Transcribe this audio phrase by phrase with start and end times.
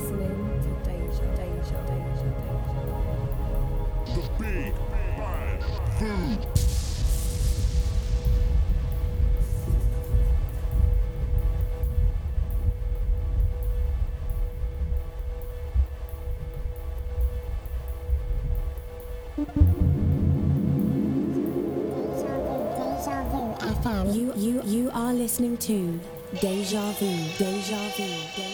[0.00, 2.90] listening to Deja, Deja, Deja, Deja.
[4.14, 4.74] The Big
[5.16, 5.60] Bad
[5.98, 6.40] Food.
[24.14, 26.00] You, you, you are listening to
[26.40, 27.06] Deja Vu,
[27.38, 28.49] Deja Vu, Deja Vu.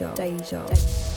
[0.00, 0.66] To Deja, Deja.
[0.66, 1.09] Deja,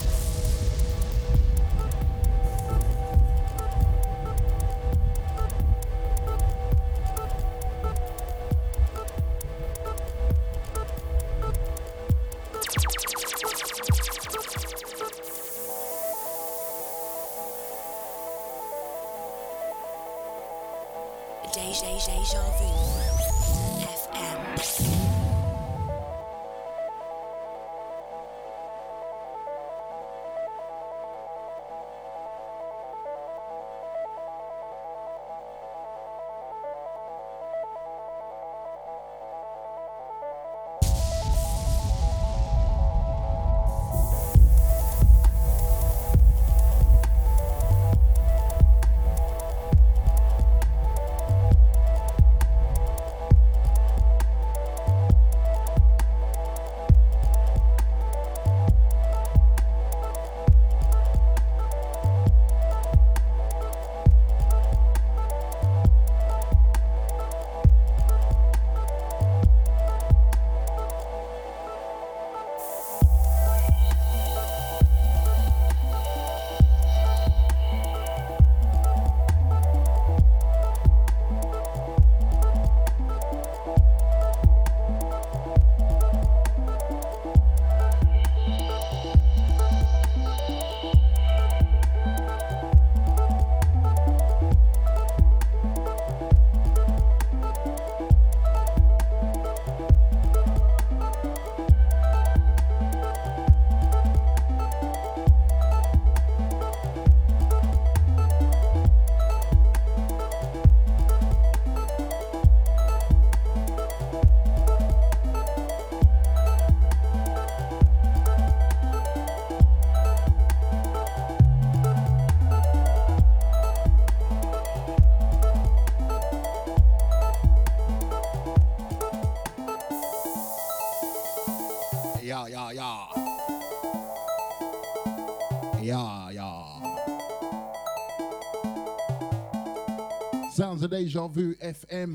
[140.84, 142.14] Of Deja Vu FM.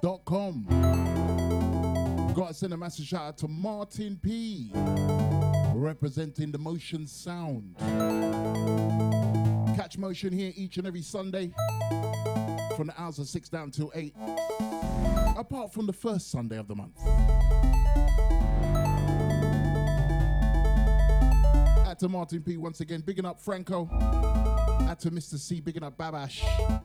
[0.00, 0.64] Dot com.
[2.34, 4.70] Got to send a massive shout out to Martin P.
[5.74, 7.74] Representing the Motion Sound.
[9.76, 11.52] Catch Motion here each and every Sunday
[12.76, 14.14] from the hours of 6 down till 8.
[15.36, 16.98] Apart from the first Sunday of the month.
[21.86, 24.23] Out to Martin P once again, bigging up Franco.
[24.94, 25.36] Out to Mr.
[25.40, 26.40] C, bigging up Babash,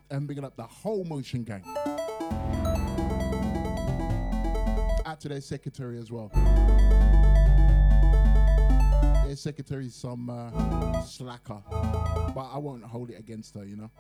[0.10, 1.64] and bigging up the whole Motion Gang.
[5.06, 6.32] Out to their secretary as well.
[9.28, 13.92] Their secretary's some uh, slacker, but I won't hold it against her, you know.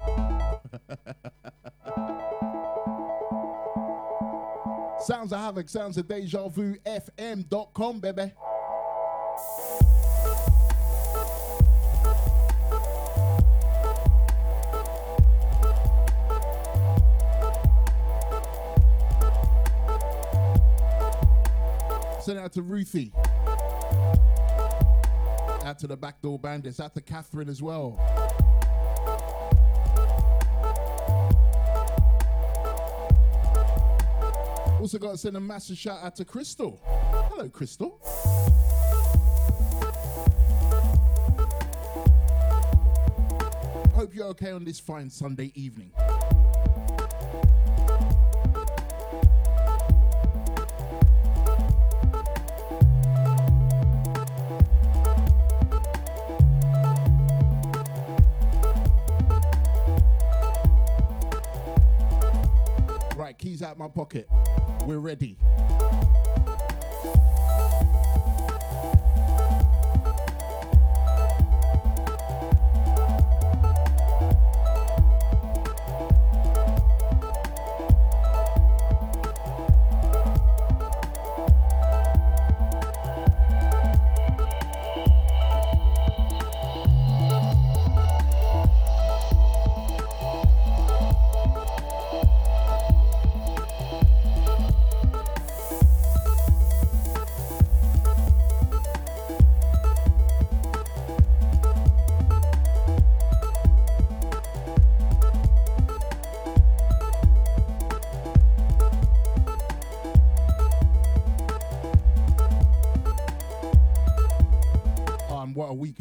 [5.01, 8.31] Sounds of Havoc, sounds of Deja Vu FM.com, baby.
[22.29, 23.11] Send out to Ruthie.
[25.65, 26.79] Out to the Backdoor Bandits.
[26.79, 27.97] Out to Catherine as well.
[34.79, 36.79] Also got to send a massive shout out to Crystal.
[37.31, 37.99] Hello, Crystal.
[43.95, 45.91] Hope you're okay on this fine Sunday evening.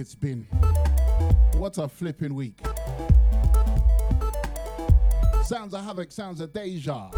[0.09, 0.47] It's been.
[1.59, 2.59] What a flipping week.
[5.45, 7.11] Sounds of havoc, sounds of deja.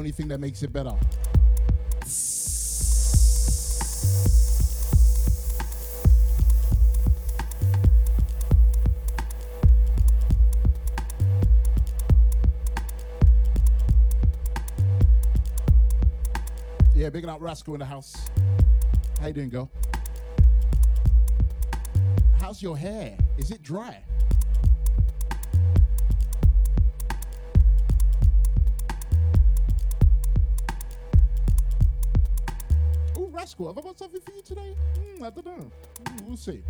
[0.00, 0.94] Only thing that makes it better.
[16.94, 18.14] Yeah, big up Rascal in the house.
[19.20, 19.70] How you doing, girl?
[22.38, 23.18] How's your hair?
[23.36, 24.02] Is it dry?
[33.60, 34.76] Rascal, have I got something for you today?
[34.96, 35.70] Hmm, I don't know.
[36.06, 36.62] Hmm, we'll see.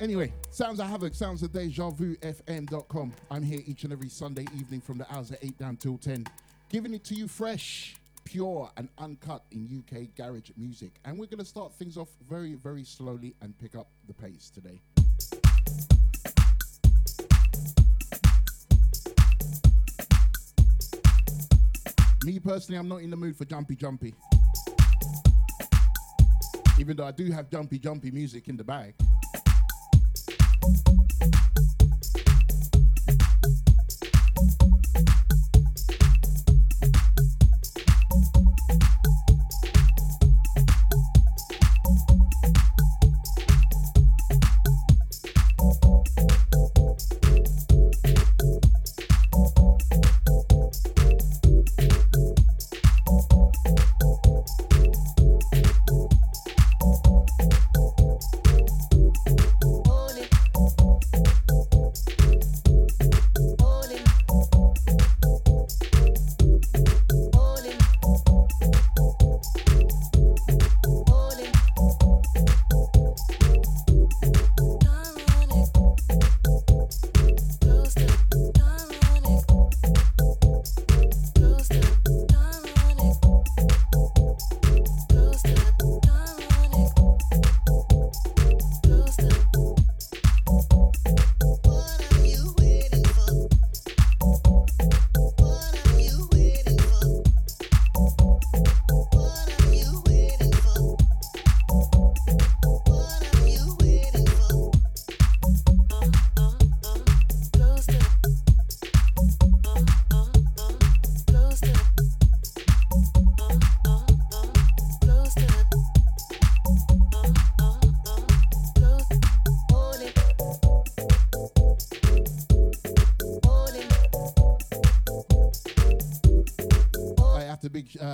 [0.00, 3.12] Anyway, sounds of havoc, sounds of deja vu fm.com.
[3.30, 6.26] I'm here each and every Sunday evening from the hours of 8 down till 10,
[6.68, 10.92] giving it to you fresh, pure, and uncut in UK garage music.
[11.04, 14.50] And we're going to start things off very, very slowly and pick up the pace
[14.50, 14.80] today.
[22.24, 24.14] Me personally, I'm not in the mood for jumpy jumpy.
[26.84, 28.92] Even though I do have jumpy jumpy music in the bag.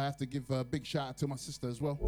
[0.00, 1.98] I have to give a big shout out to my sister as well.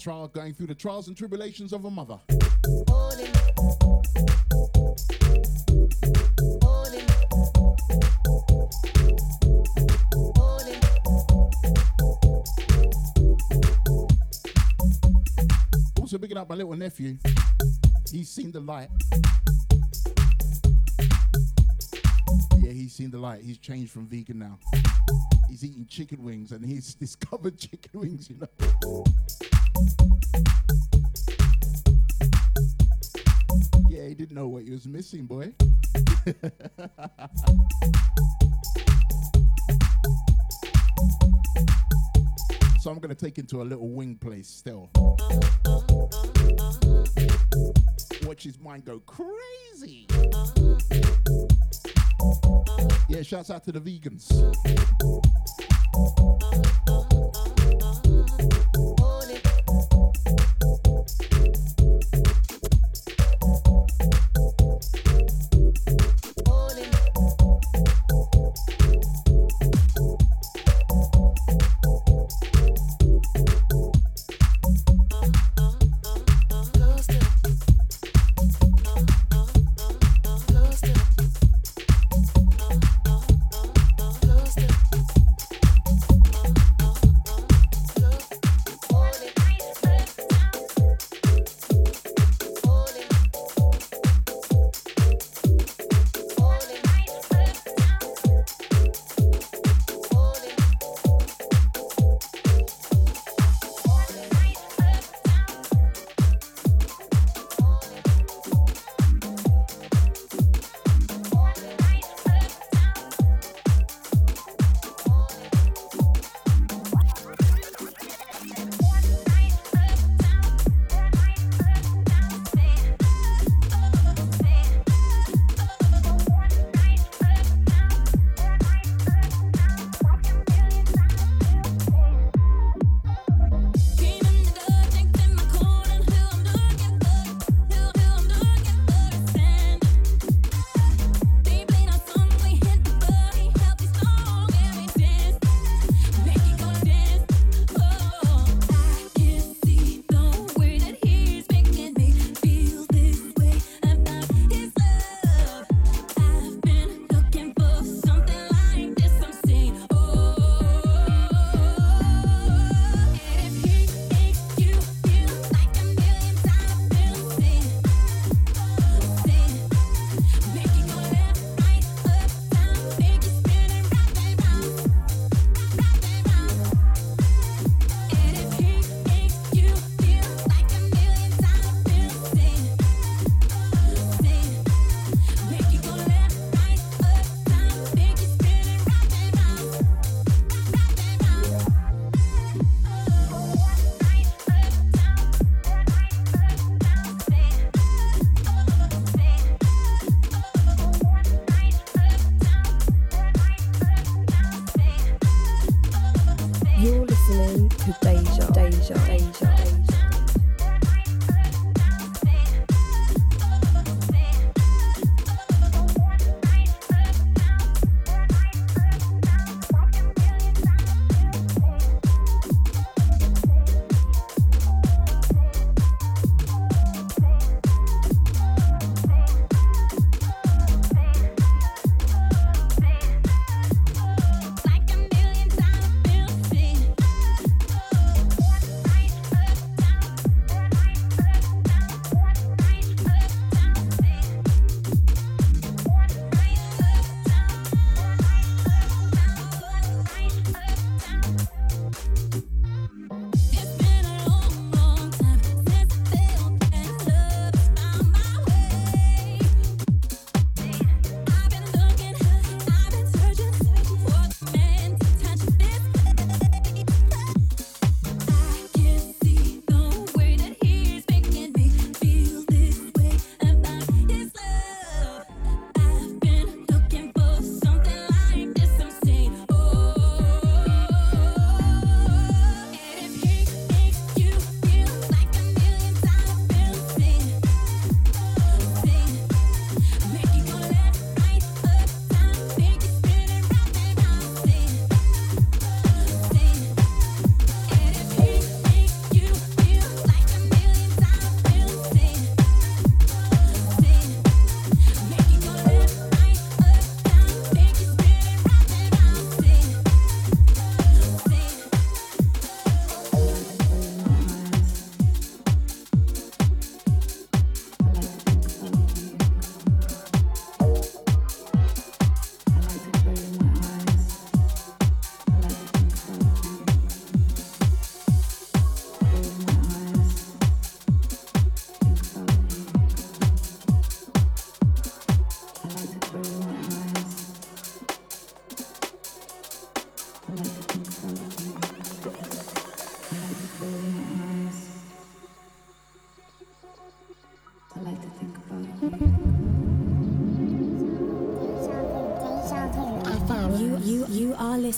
[0.00, 2.20] Trial going through the trials and tribulations of a mother.
[16.00, 17.16] Also, picking up my little nephew.
[18.12, 18.88] He's seen the light.
[22.92, 23.42] He's seen the light.
[23.42, 24.58] He's changed from vegan now.
[25.48, 28.48] He's eating chicken wings and he's discovered chicken wings, you know.
[33.88, 35.54] Yeah, he didn't know what he was missing, boy.
[42.80, 44.90] so I'm gonna take him to a little wing place still.
[48.24, 50.06] Watch his mind go crazy.
[53.08, 54.30] Yeah, shouts out to the vegans.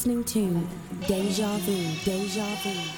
[0.04, 2.04] Listening to Deja Vu.
[2.04, 2.93] Deja Vu.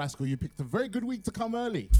[0.00, 1.90] Rascal, you picked a very good week to come early.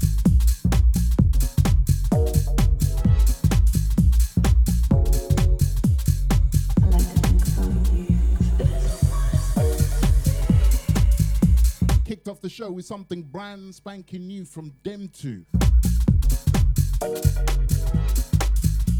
[12.03, 15.45] Kicked off the show with something brand spanking new from Dem 2.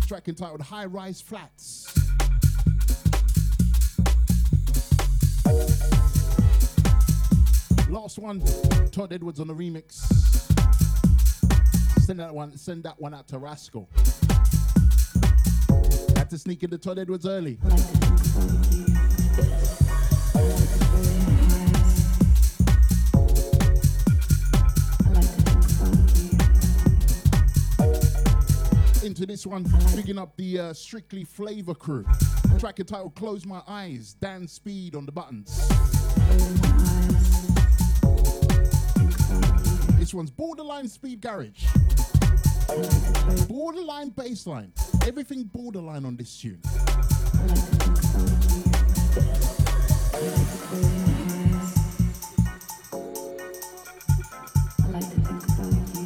[0.06, 1.81] Track entitled High Rise Flats.
[7.92, 8.42] Last one,
[8.92, 10.06] Todd Edwards on the remix.
[12.06, 13.90] Send that one, send that one out to Rascal.
[16.16, 17.60] Had to sneak into Todd Edwards early.
[29.04, 32.06] Into this one, picking up the uh, Strictly Flavor crew.
[32.58, 35.70] Track entitled Close My Eyes, Dan Speed on the buttons.
[40.02, 41.64] This one's borderline speed garage.
[43.48, 44.72] Borderline bassline.
[45.08, 46.60] Everything borderline on this tune.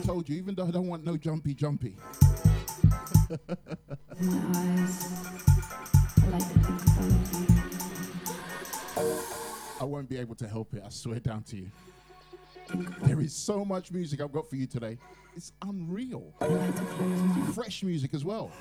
[0.04, 1.96] Told you, even though I don't want no jumpy jumpy.
[9.80, 11.72] I won't be able to help it, I swear down to you.
[13.04, 14.98] There is so much music I've got for you today.
[15.36, 16.34] It's unreal.
[17.54, 18.52] Fresh music as well.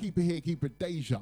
[0.00, 1.20] Keep it here, keep it Deja.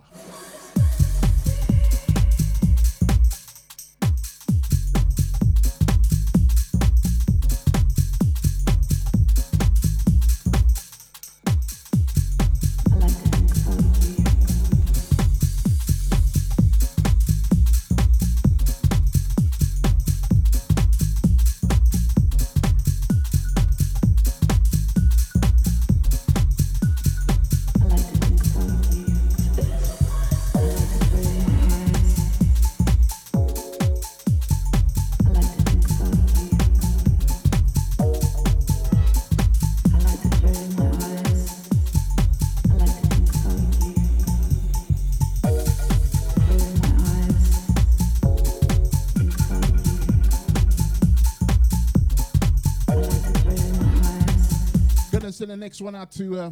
[55.67, 56.51] Next one out to uh,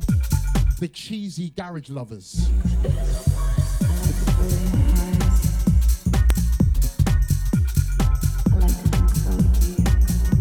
[0.80, 2.50] the cheesy garage lovers.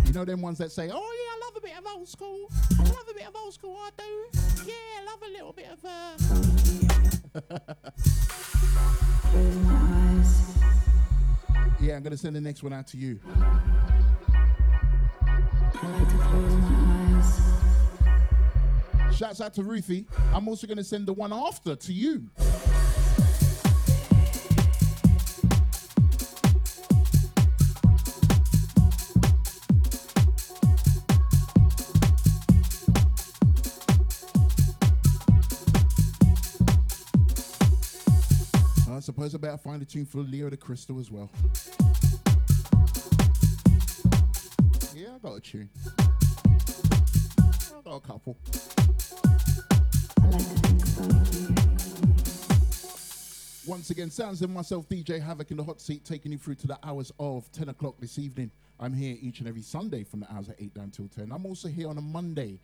[0.07, 0.13] You.
[0.13, 2.49] Know them ones that say, "Oh yeah, I love a bit of old school.
[2.79, 3.77] I love a bit of old school.
[3.79, 4.25] I do.
[4.65, 6.17] Yeah, I love a little bit of." Uh...
[11.79, 13.19] Yeah, I'm gonna send the next one out to you.
[19.23, 20.05] Shouts out to Ruthie.
[20.33, 22.29] I'm also gonna send the one after to you.
[38.91, 41.31] I suppose I better find a tune for Leo the Crystal as well.
[44.93, 45.69] Yeah, I got a tune.
[45.87, 48.37] I got a couple.
[53.65, 56.67] Once again, sounds of myself, DJ Havoc in the hot seat, taking you through to
[56.67, 58.51] the hours of 10 o'clock this evening.
[58.79, 61.31] I'm here each and every Sunday from the hours of 8 down till 10.
[61.31, 62.59] I'm also here on a Monday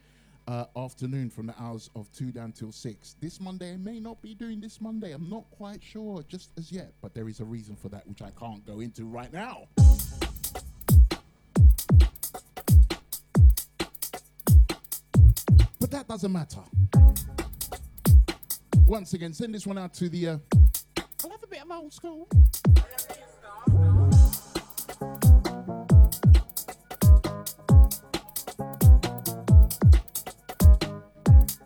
[0.47, 3.15] uh, afternoon from the hours of 2 down till 6.
[3.21, 5.11] This Monday, I may not be doing this Monday.
[5.11, 8.21] I'm not quite sure just as yet, but there is a reason for that, which
[8.21, 9.67] I can't go into right now.
[15.89, 16.61] but that doesn't matter.
[18.85, 20.29] Once again, send this one out to the.
[20.29, 20.37] Uh,
[20.97, 22.27] I love a bit of old school.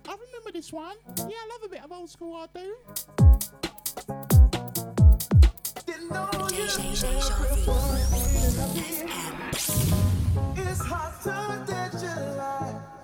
[0.06, 0.96] I remember this one.
[1.18, 2.76] Yeah, I love a bit of old school, I do.
[10.56, 13.03] It's hot to digital life.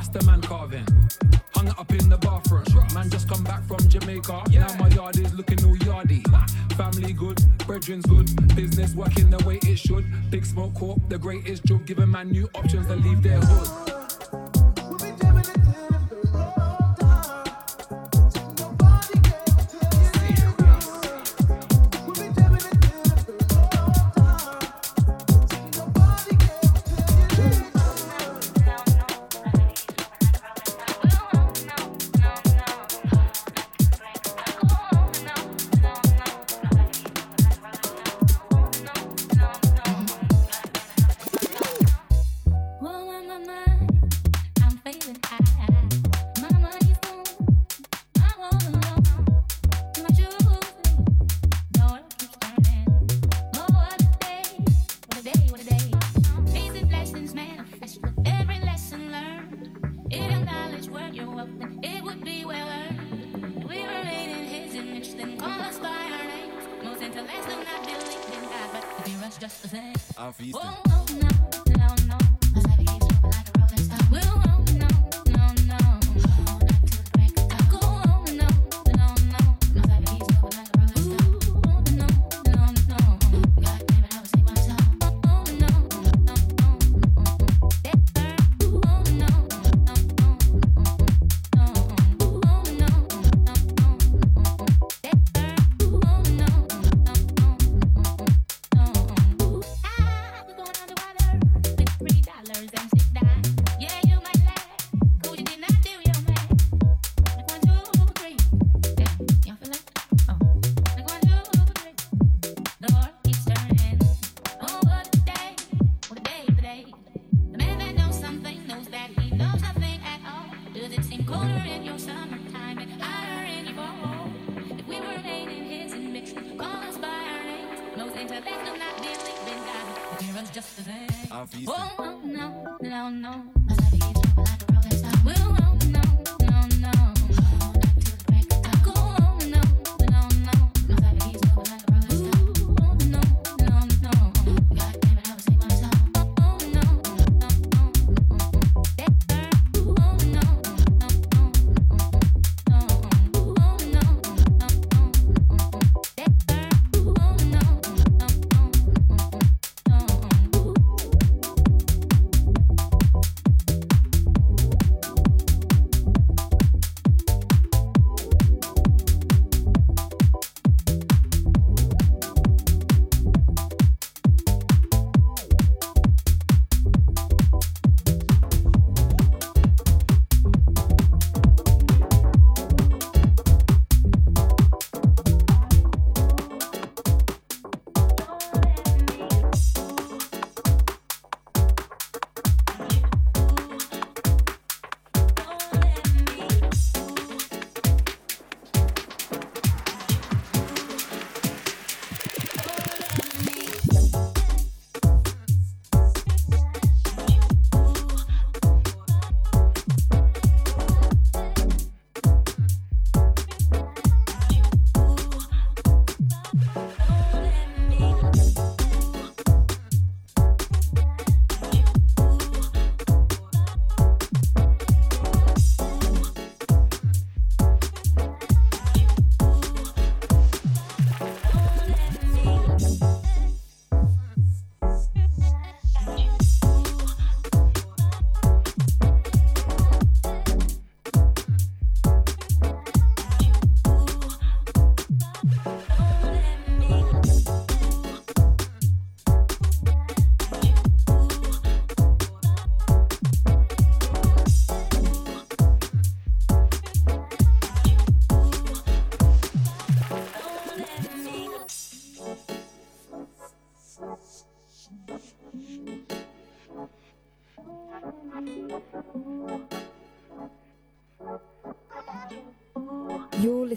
[0.00, 0.86] Rasta man carving.
[1.54, 2.64] Hung it up in the bathroom.
[2.94, 4.44] Man just come back from Jamaica.
[4.48, 4.64] Yeah.
[4.64, 6.22] Now my yard is looking all yardy.
[6.74, 8.26] Family good, brethren's good.
[8.56, 10.06] Business working the way it should.
[10.30, 11.84] Big smoke corp, the greatest joke.
[11.84, 12.69] Giving man new options.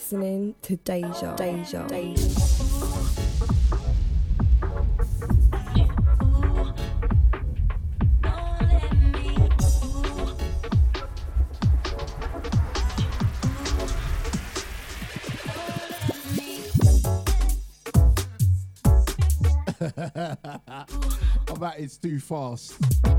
[0.04, 1.34] Listening to Deja.
[1.38, 1.88] Deja.
[1.88, 2.28] Deja.
[21.48, 23.13] oh, that is too fast.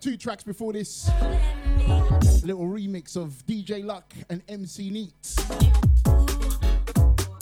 [0.00, 1.10] Two tracks before this.
[2.44, 5.12] Little remix of DJ Luck and MC Neat.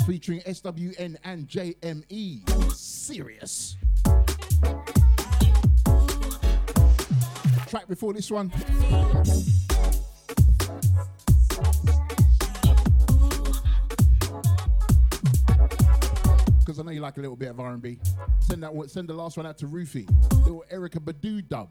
[0.06, 2.72] Featuring SWN and JME.
[2.72, 3.76] Serious.
[7.68, 8.50] Track before this one.
[16.76, 17.98] Because I know you like a little bit of R&B.
[18.40, 20.06] Send that send the last one out to Rufy.
[20.44, 21.70] Little Erykah Badu dub.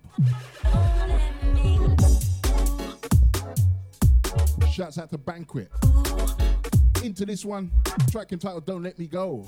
[4.71, 7.03] Shouts out to BVNQUET.
[7.03, 7.69] Into this one,
[8.09, 9.47] track entitled Don't Let Me Go.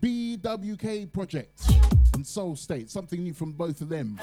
[0.00, 1.60] BWK Project
[2.14, 4.20] and SOULSTATE, something new from both of them.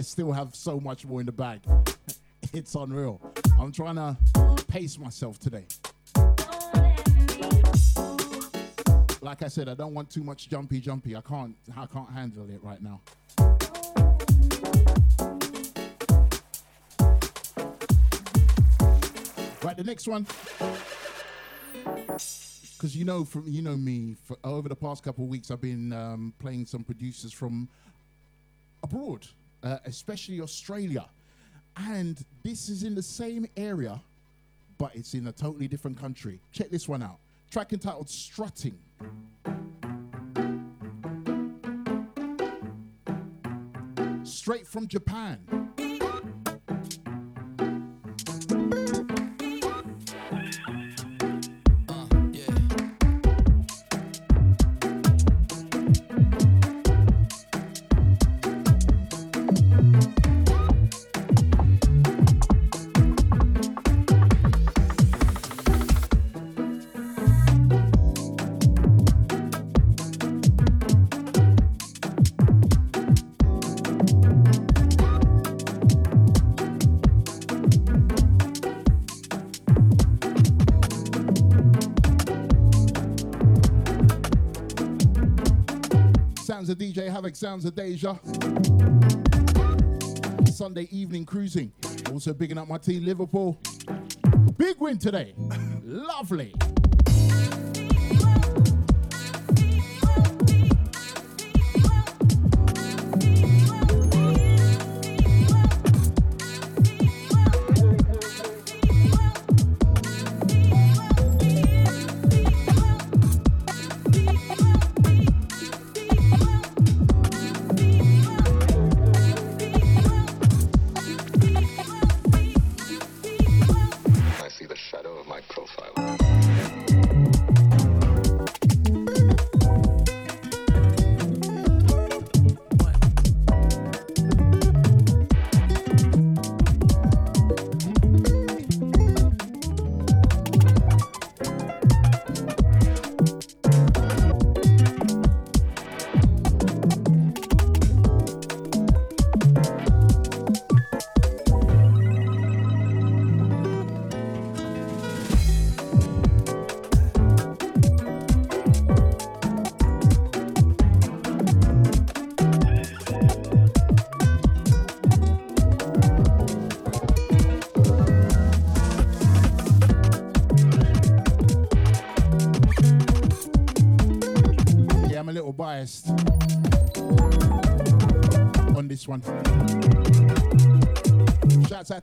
[0.00, 1.60] I still have so much more in the bag.
[2.52, 3.20] It's unreal.
[3.60, 4.16] I'm trying to
[4.66, 5.66] pace myself today.
[9.22, 11.14] Like I said, I don't want too much jumpy jumpy.
[11.14, 13.00] I can't I can't handle it right now.
[19.62, 20.26] Right, the next one.
[22.08, 25.60] Because you know from you know me, for over the past couple of weeks, I've
[25.60, 27.68] been um, playing some producers from
[28.82, 29.24] abroad,
[29.62, 31.06] uh, especially Australia.
[31.76, 34.00] And this is in the same area,
[34.78, 36.40] but it's in a totally different country.
[36.52, 37.18] Check this one out.
[37.50, 38.78] Track entitled Strutting.
[44.24, 45.38] Straight from Japan.
[87.30, 88.18] Havoc, sounds of Deja.
[90.46, 91.72] Sunday evening cruising.
[92.12, 93.60] Also bigging up my team Liverpool.
[94.56, 95.34] Big win today.
[95.84, 96.54] Lovely.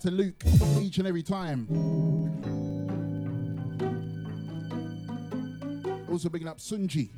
[0.01, 0.43] To Luke
[0.79, 1.67] each and every time.
[6.09, 7.09] Also bigging up Sunji.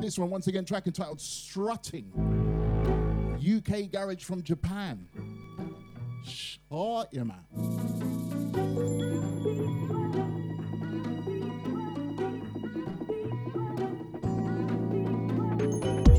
[0.00, 2.10] This one, once again, track entitled Strutting.
[3.38, 5.08] UK Garage from Japan.
[6.24, 7.38] Shut your mouth.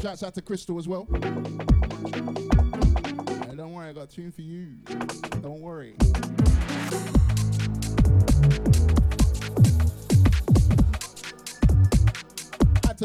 [0.02, 1.08] Shouts out to Crystal as well.
[1.14, 1.30] Hey,
[3.56, 4.76] don't worry, I got a tune for you.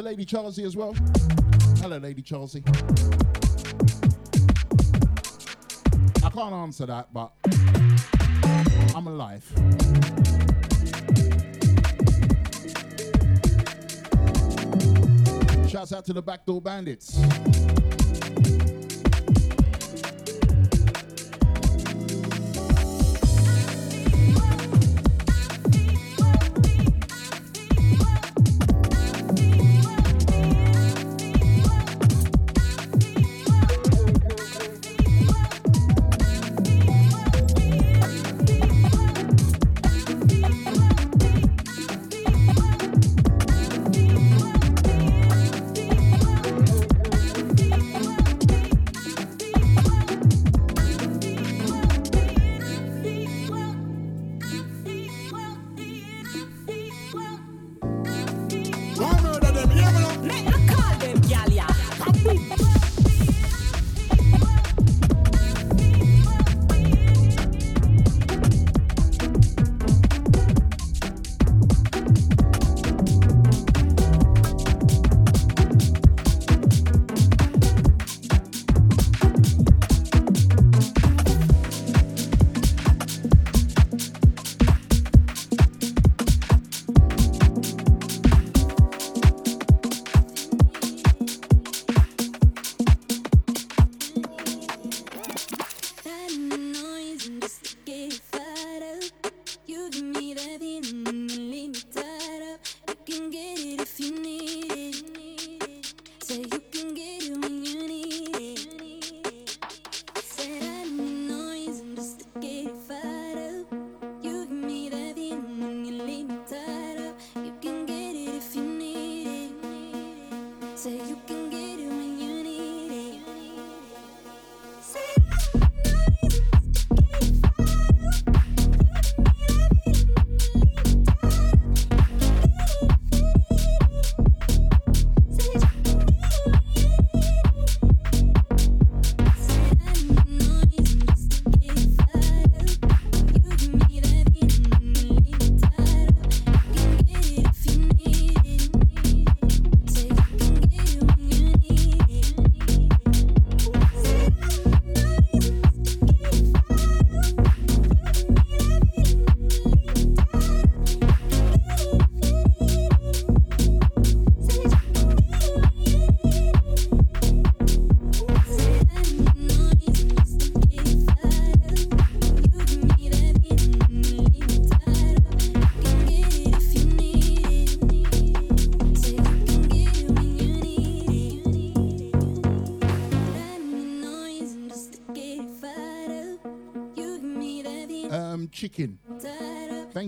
[0.01, 0.95] To Lady Charlesy as well.
[1.79, 2.63] Hello, Lady Charlesy.
[6.25, 7.33] I can't answer that, but
[8.95, 9.45] I'm alive.
[15.69, 17.21] Shouts out to the Backdoor Bandits.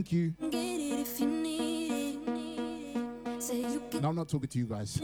[0.03, 0.35] Thank you.
[4.01, 4.95] No, I'm not talking to you guys.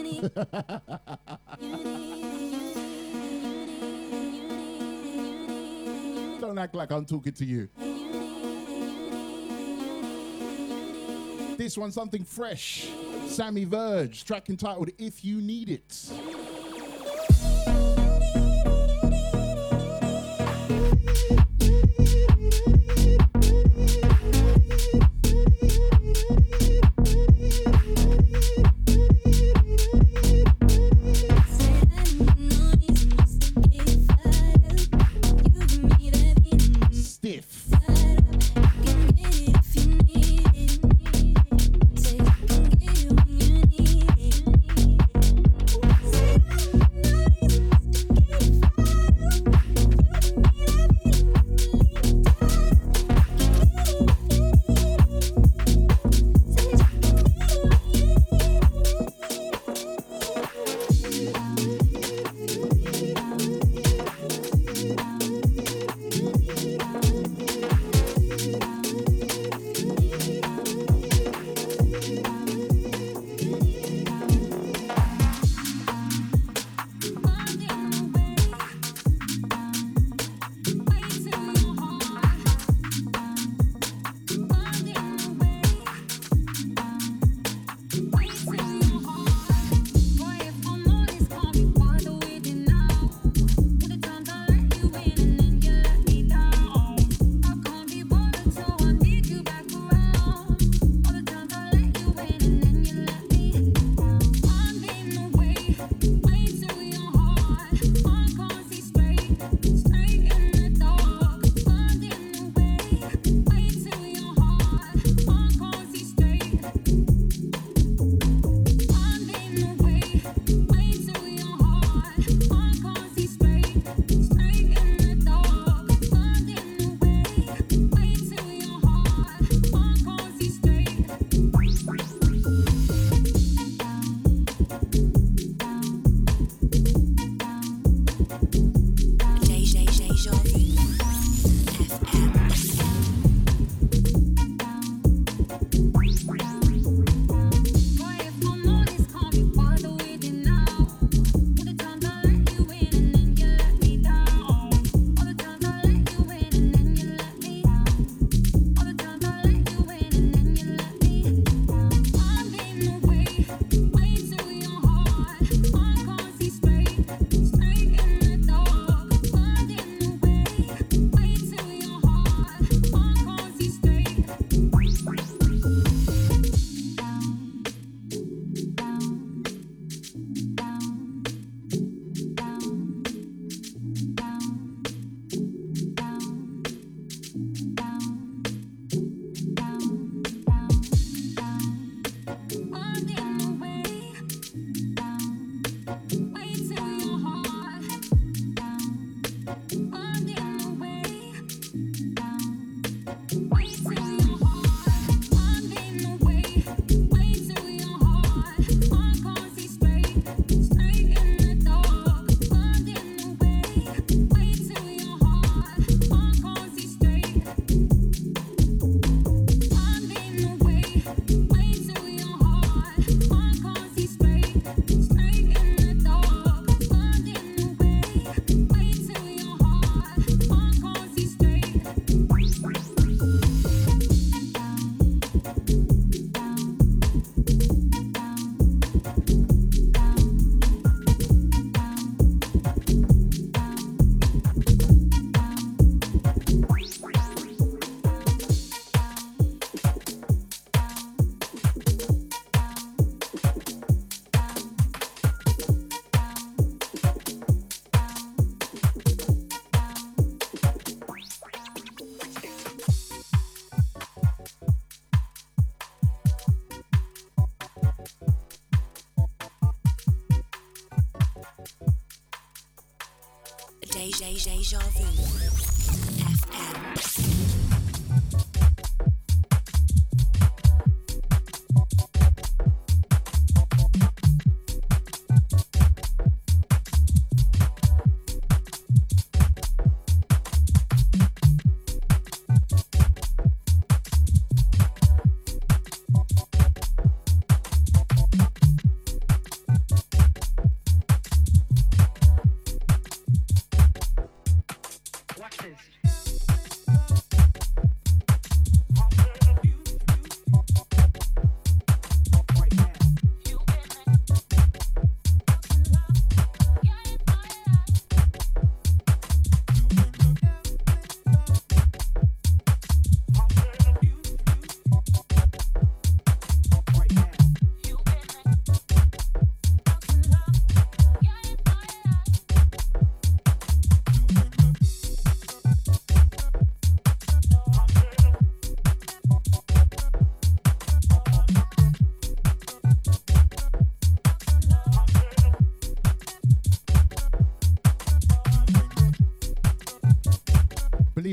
[6.41, 7.69] Don't act like I'm talking to you.
[11.57, 12.89] This one's something fresh.
[13.29, 16.11] Sammy Virji, track entitled If You Need It.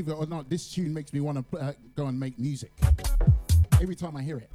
[0.06, 2.70] Believe it or not, this tune makes me want to uh, go and make music.
[3.82, 4.48] Every time I hear it.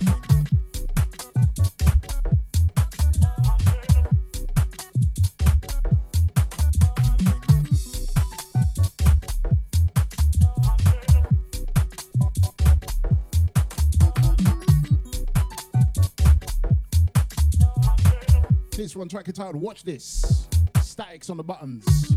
[18.78, 20.48] This one track entitled Watch This.
[20.82, 22.16] Statics on the buttons.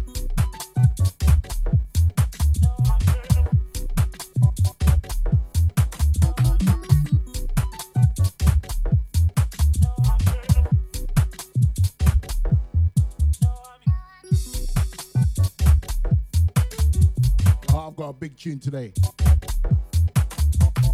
[18.34, 18.92] Big tune today.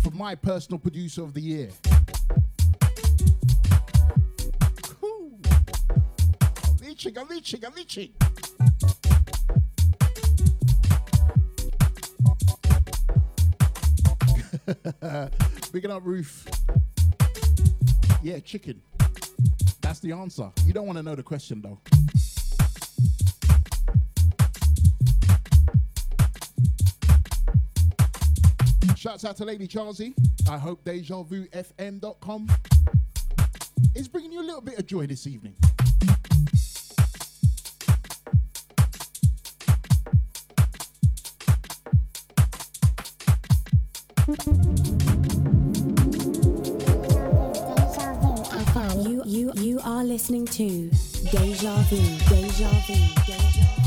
[0.02, 1.70] For my personal producer of the year.
[5.00, 5.38] Cool.
[6.54, 7.28] I'm reaching, I'm
[7.64, 7.74] I'm
[15.90, 16.46] up roof.
[18.22, 18.82] Yeah, chicken.
[19.80, 20.50] That's the answer.
[20.66, 21.78] You don't want to know the question though.
[29.00, 30.12] Shouts out to Lady Charlesy.
[30.46, 32.48] I hope DejaVuFM.com
[33.94, 35.54] is bringing you a little bit of joy this evening.
[48.98, 50.90] You, you, you are listening to
[51.30, 51.96] Deja Vu.
[52.28, 53.24] Deja Vu.
[53.24, 53.79] Deja Vu.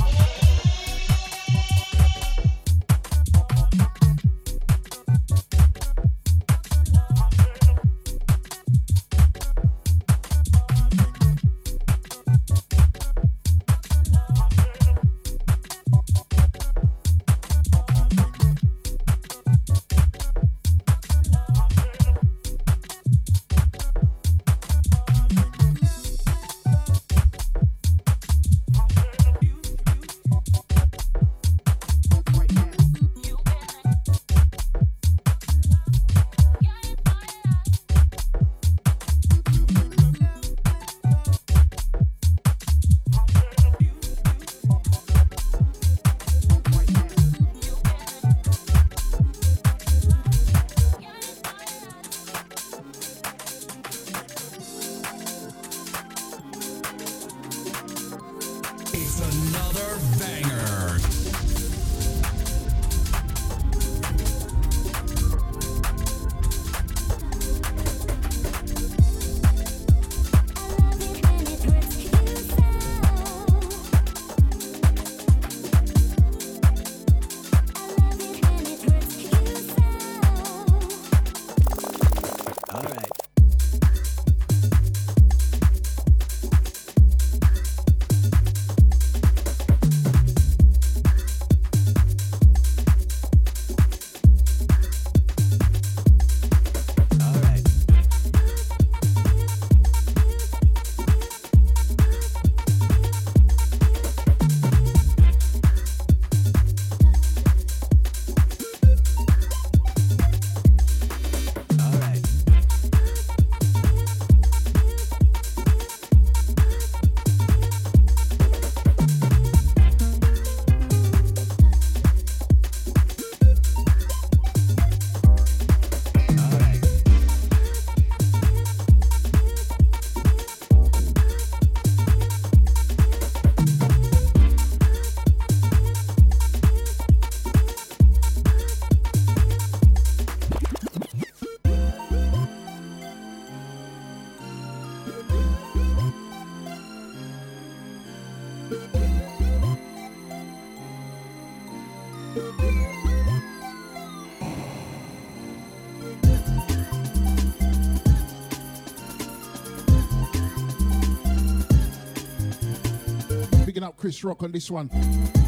[164.04, 164.90] Chris Rock on this one.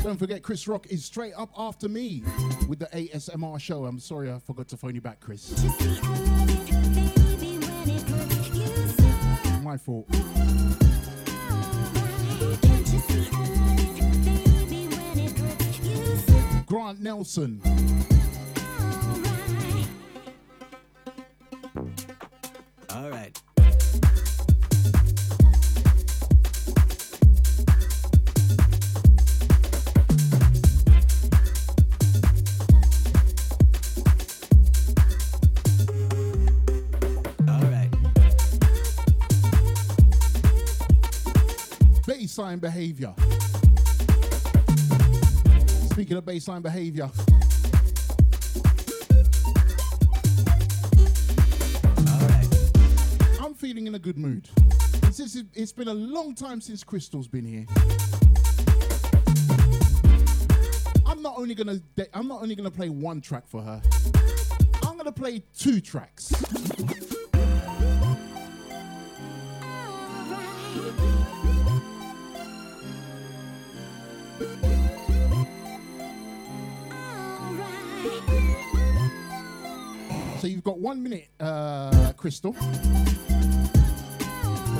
[0.01, 2.23] Don't forget, Chris Rock is straight up after me
[2.69, 3.83] with the ASMR show.
[3.83, 5.61] I'm sorry I forgot to phone you back, Chris.
[9.61, 10.07] My fault.
[16.65, 18.14] Grant Nelson.
[42.45, 43.13] Bassline behavior.
[45.89, 47.09] Speaking of bassline behavior.
[53.41, 54.47] I'm feeling in a good mood.
[55.03, 57.65] It's, it's, it's been a long time since Crystal's been here.
[61.07, 63.81] I'm not only gonna de- I'm not only gonna play one track for her.
[64.83, 66.31] I'm gonna play two tracks.
[80.39, 82.51] So you've got one minute, uh, Crystal.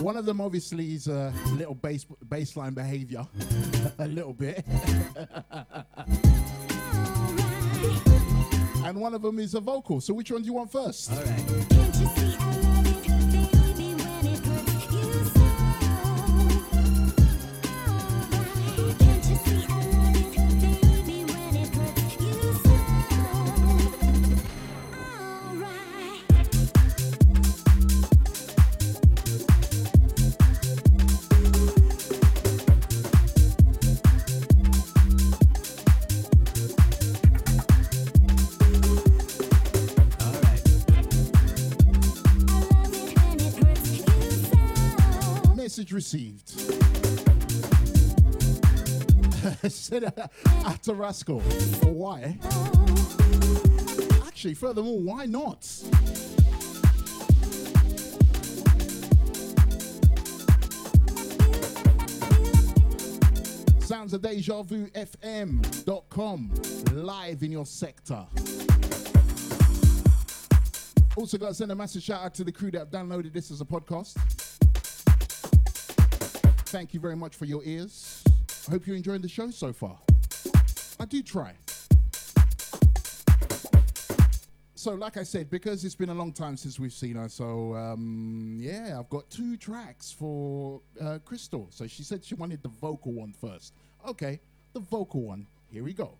[0.01, 3.25] One of them obviously is a little base bassline behavior,
[3.99, 4.63] a little bit,
[8.85, 10.01] and one of them is a vocal.
[10.01, 11.11] So which one do you want first?
[11.11, 11.84] All right.
[45.95, 46.49] Received.
[49.71, 50.27] Said uh,
[50.65, 51.39] at Rascal.
[51.39, 52.37] Why?
[54.27, 55.63] Actually, furthermore, why not?
[63.79, 66.51] Sounds of Deja Vu FM.com
[66.91, 68.25] live in your sector.
[71.15, 73.49] Also, got to send a massive shout out to the crew that have downloaded this
[73.49, 74.44] as a podcast.
[76.75, 78.21] Thank you very much for your ears.
[78.67, 79.97] I hope you're enjoying the show so far.
[80.99, 81.53] I do try.
[84.73, 87.73] So, like I said, because it's been a long time since we've seen her, so
[87.75, 91.67] um, yeah, I've got two tracks for uh, Crystal.
[91.69, 93.73] So she said she wanted the vocal one first.
[94.05, 94.41] Okay,
[94.73, 95.47] the vocal one.
[95.71, 96.17] Here we go.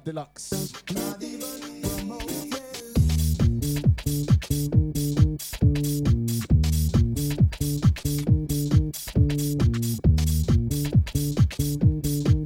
[0.00, 0.72] Up Deluxe.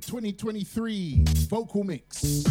[0.07, 2.45] Twenty twenty three vocal mix.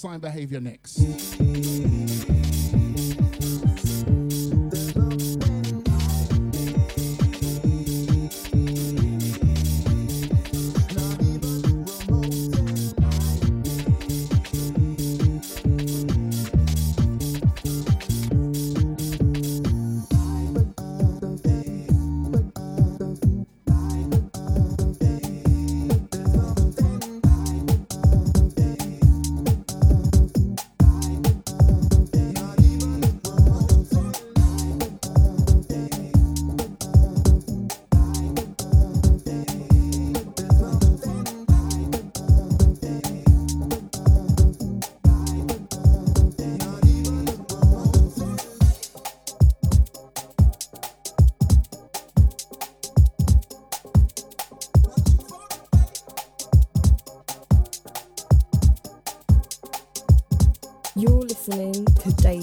[0.00, 1.99] Bassline behavior next.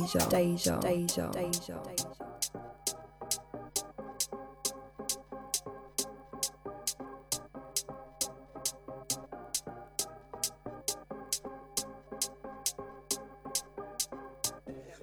[0.08, 1.82] Deja, Deja, Deja, Deja.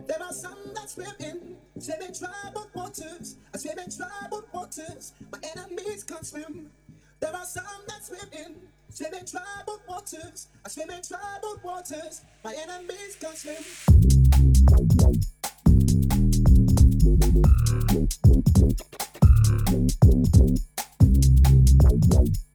[0.06, 3.36] There are some that swim in, swim in troubled waters.
[3.52, 5.12] I swim in troubled waters.
[5.30, 6.70] My enemies can't swim.
[7.20, 8.56] There are some that swim in,
[8.94, 10.48] swim in troubled waters.
[10.64, 12.22] I swim in troubled waters.
[12.44, 13.56] My enemies can't swim.
[22.00, 22.53] Pull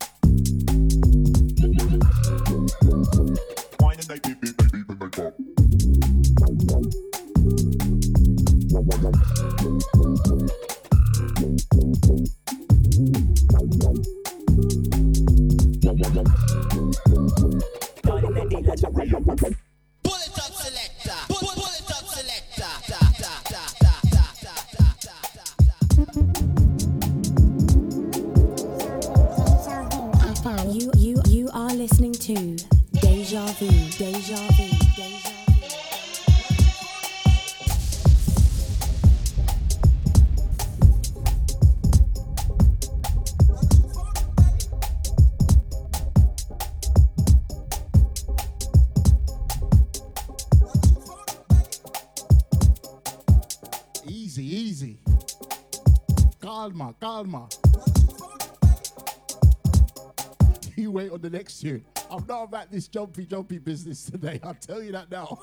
[61.63, 64.39] I'm not about this jumpy, jumpy business today.
[64.43, 65.39] I'll tell you that now.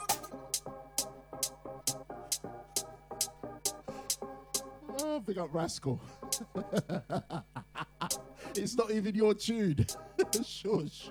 [4.99, 6.01] Oh, big up Rascal.
[8.55, 9.87] it's not even your tune.
[10.43, 11.11] Shush.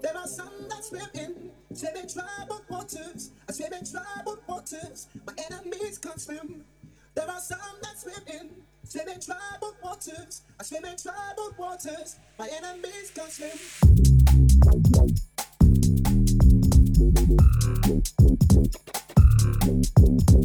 [0.00, 3.32] There are some that swim in, swim in troubled waters.
[3.48, 5.08] I swim in troubled waters.
[5.26, 6.64] My enemies can't swim.
[7.14, 8.50] There are some that swim in,
[8.88, 10.42] swim in troubled waters.
[10.58, 12.16] I swim in troubled waters.
[12.38, 13.50] My enemies can't swim.
[20.08, 20.37] Wine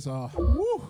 [0.00, 0.30] Painkillers are.
[0.36, 0.82] Woo.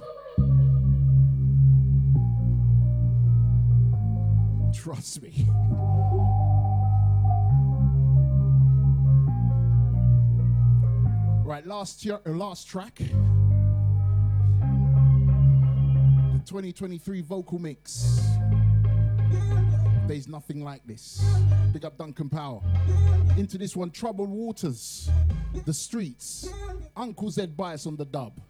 [4.72, 5.46] Trust me.
[11.44, 12.96] Right, last year, uh, last track.
[12.96, 13.06] The
[16.46, 18.20] 2023 vocal mix.
[20.06, 21.24] There's nothing like this.
[21.72, 22.60] Big up Duncan Power.
[23.36, 25.10] Into this one, Troubled Waters,
[25.64, 26.48] The Streets,
[26.96, 28.40] Uncle Zed Bias on the dub.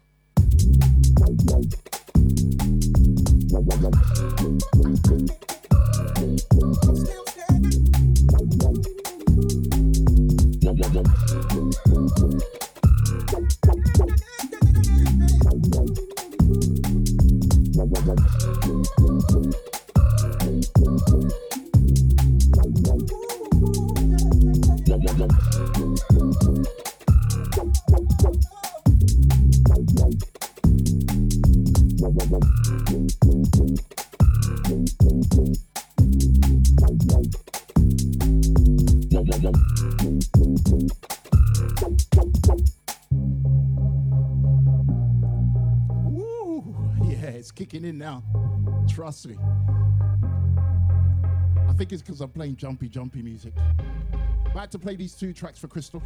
[19.31, 19.70] Woo!
[49.01, 49.35] Trust me.
[51.67, 53.51] I think it's because I'm playing jumpy, jumpy music.
[54.45, 56.03] About to play these two tracks for Crystal.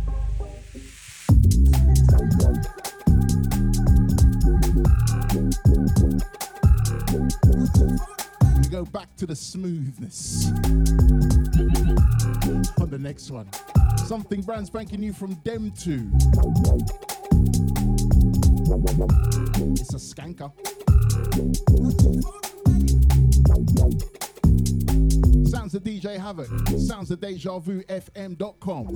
[8.55, 10.47] We go back to the smoothness
[12.79, 13.49] on the next one.
[14.05, 16.11] Something brand spanking new from Dem 2.
[19.81, 20.49] It's a skanker.
[25.49, 26.49] Sounds of DJ Havoc.
[26.77, 28.87] Sounds of Deja Vu FM.com.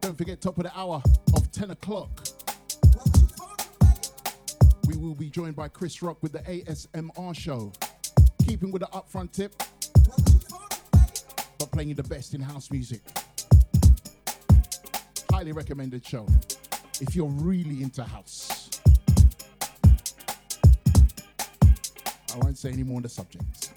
[0.00, 1.02] Don't forget, top of the hour
[1.34, 2.28] of 10 o'clock.
[4.86, 7.72] We will be joined by Chris Rock with the ASMR show.
[8.46, 9.60] Keeping with the upfront tip,
[11.58, 13.00] but playing the best in house music.
[15.32, 16.24] Highly recommended show
[17.00, 18.55] if you're really into house.
[22.36, 23.70] I won't say any more on the subject.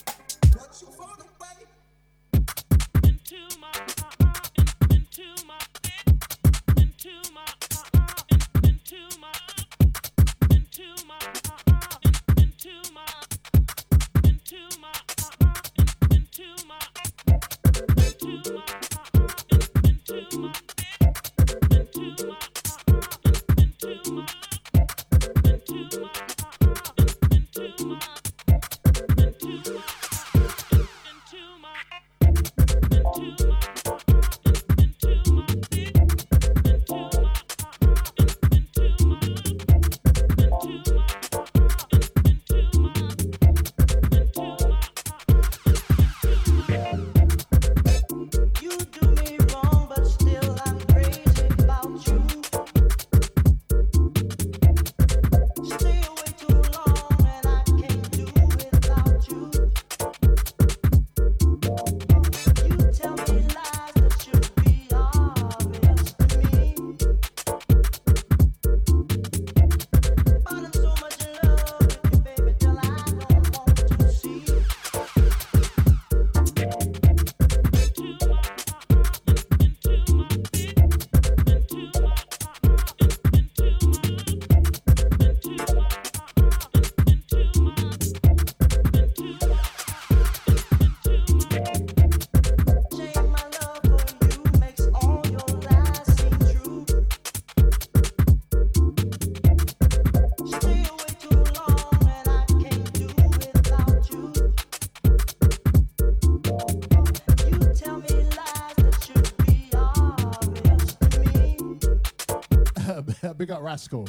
[113.49, 114.07] Big up Rascal.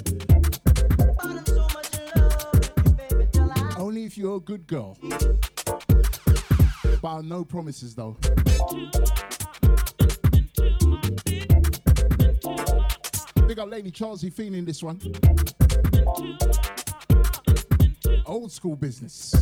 [3.79, 4.99] Only if you're a good girl.
[7.01, 8.19] But no promises though.
[13.47, 15.01] Big up Lady Charlesy feeling this one.
[18.27, 19.35] Old school business.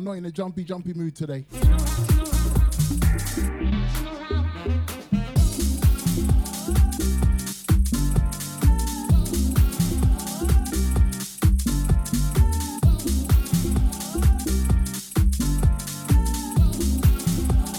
[0.00, 1.44] I'm not in a jumpy, jumpy mood today.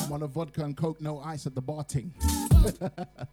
[0.03, 2.13] I'm on a vodka and coke, no ice at the bar ting.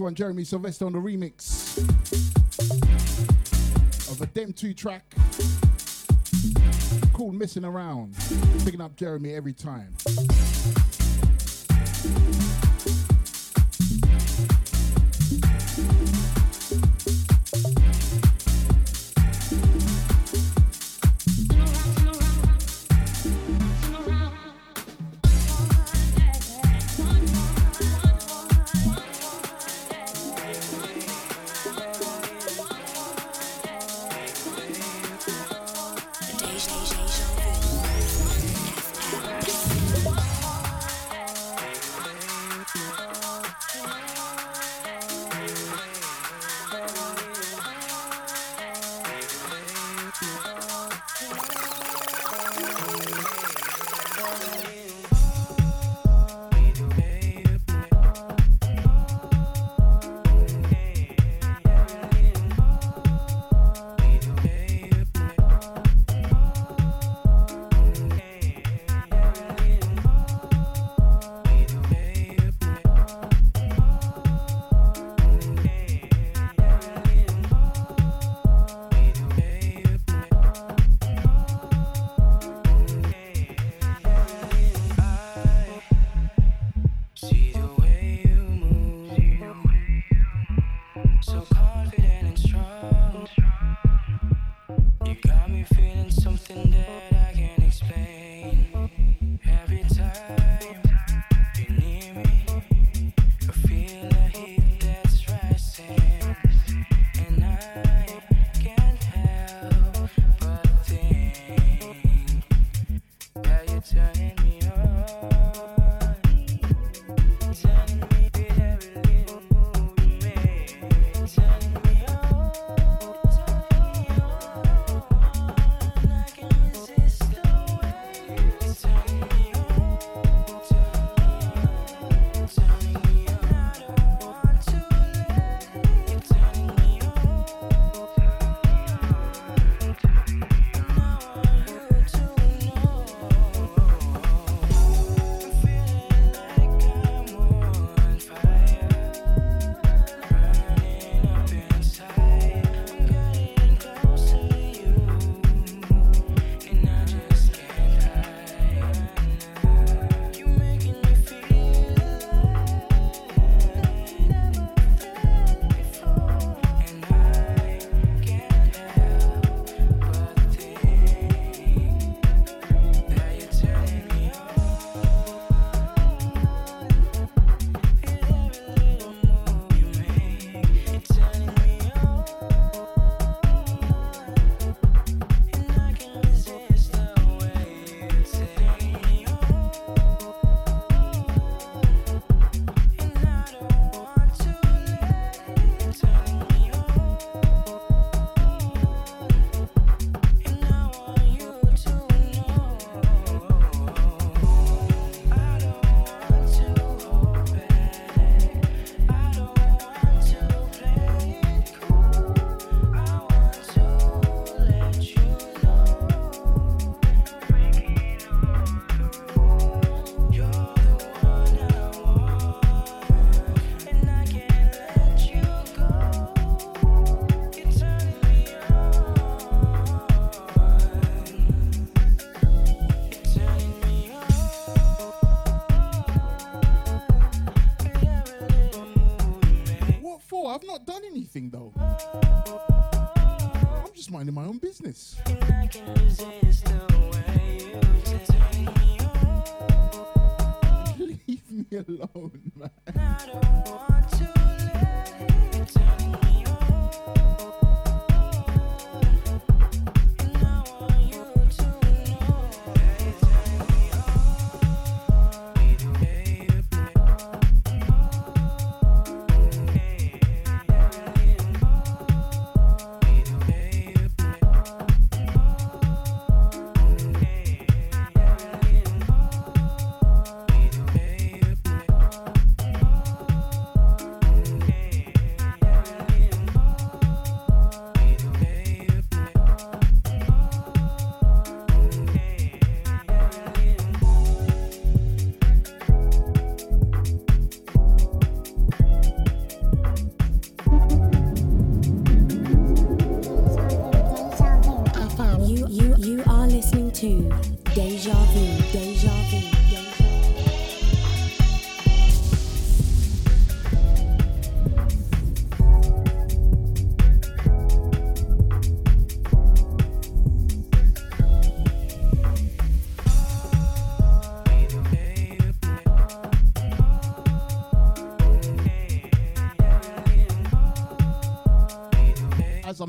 [0.00, 1.78] one, Jeremy Sylvester on the remix
[4.10, 5.14] of a Dem 2 track
[7.12, 8.14] called Missing Around.
[8.64, 9.94] Picking up Jeremy every time.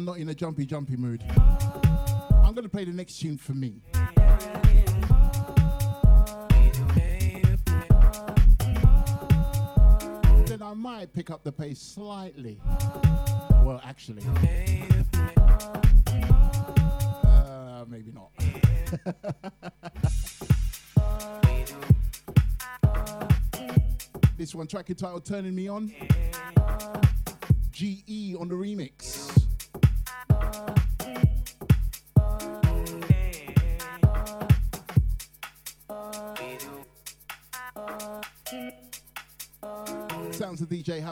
[0.02, 3.52] I'm not in a jumpy, jumpy mood, I'm going to play the next tune for
[3.52, 3.84] me.
[10.48, 12.60] Then I might pick up the pace slightly.
[13.64, 14.24] Well, actually,
[17.24, 18.32] uh, maybe not.
[24.40, 25.94] this one track entitled Turning Me On.
[27.72, 29.11] GE on the remix.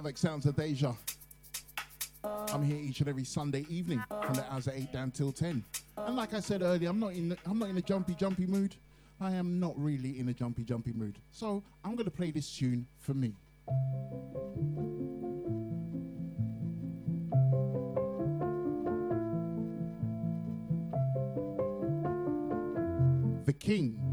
[0.09, 0.93] Havoc, sounds of Deja.
[2.23, 5.63] I'm here each and every Sunday evening from the hours of eight down till ten.
[5.97, 8.47] And like I said earlier, I'm not in the, I'm not in a jumpy jumpy
[8.47, 8.75] mood.
[9.21, 11.19] I am not really in a jumpy jumpy mood.
[11.31, 13.35] So I'm gonna play this tune for me.
[23.45, 24.08] The King.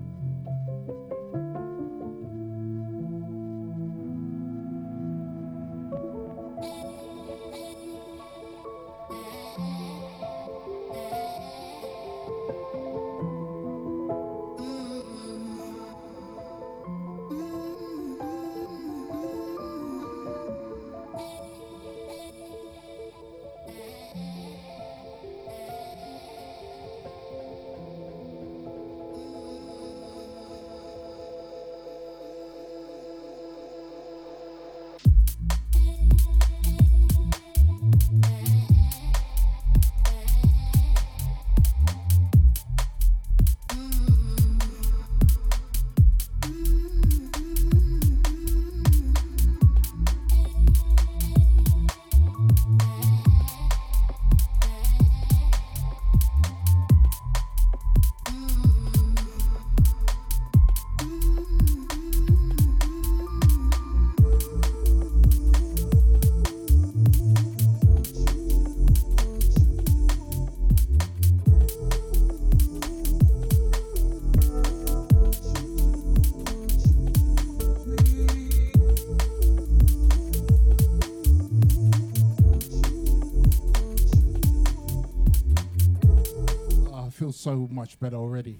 [87.71, 88.59] Much better already.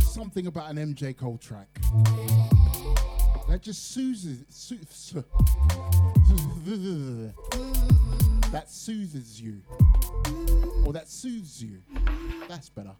[0.00, 1.68] Something about an MJ Cole track
[3.48, 5.14] that just soothes, soothes
[8.52, 9.60] that soothes you,
[10.84, 11.82] or that soothes you.
[12.48, 12.92] That's better.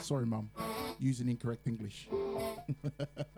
[0.00, 0.50] Sorry, mum,
[0.98, 2.08] using incorrect English.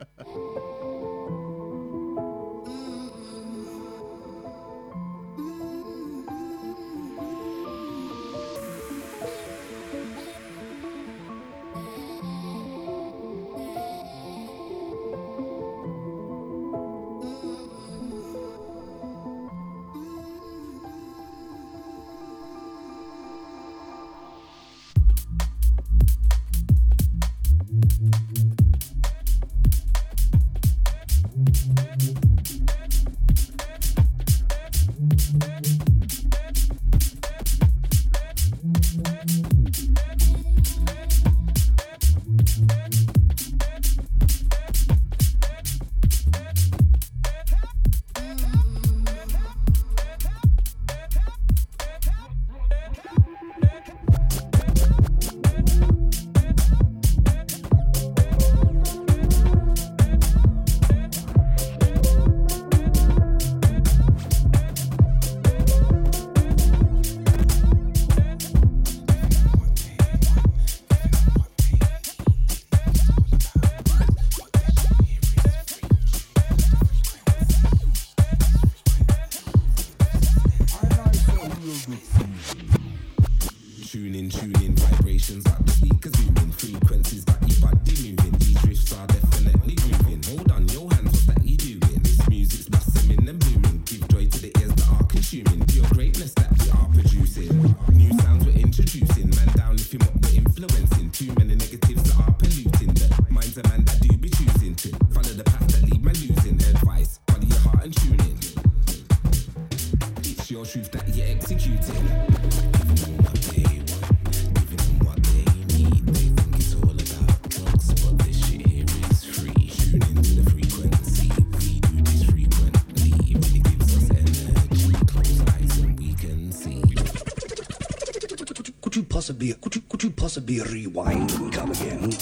[130.64, 132.12] rewind and come again.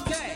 [0.00, 0.34] Okay.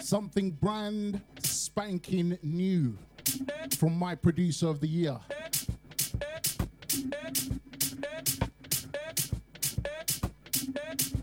[0.00, 2.96] Something brand spanking new
[3.78, 5.18] from my producer of the year.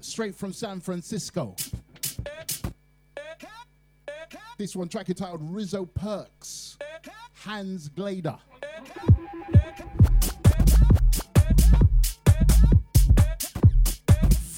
[0.01, 1.55] Straight from San Francisco.
[4.57, 6.77] This one track entitled Rizzo Perks,
[7.34, 8.39] Hans Glader.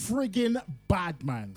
[0.08, 1.54] friggin' bad man.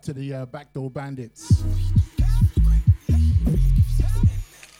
[0.00, 1.62] out to the uh, Backdoor Bandits.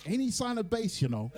[0.07, 1.31] Any sign of bass, you know.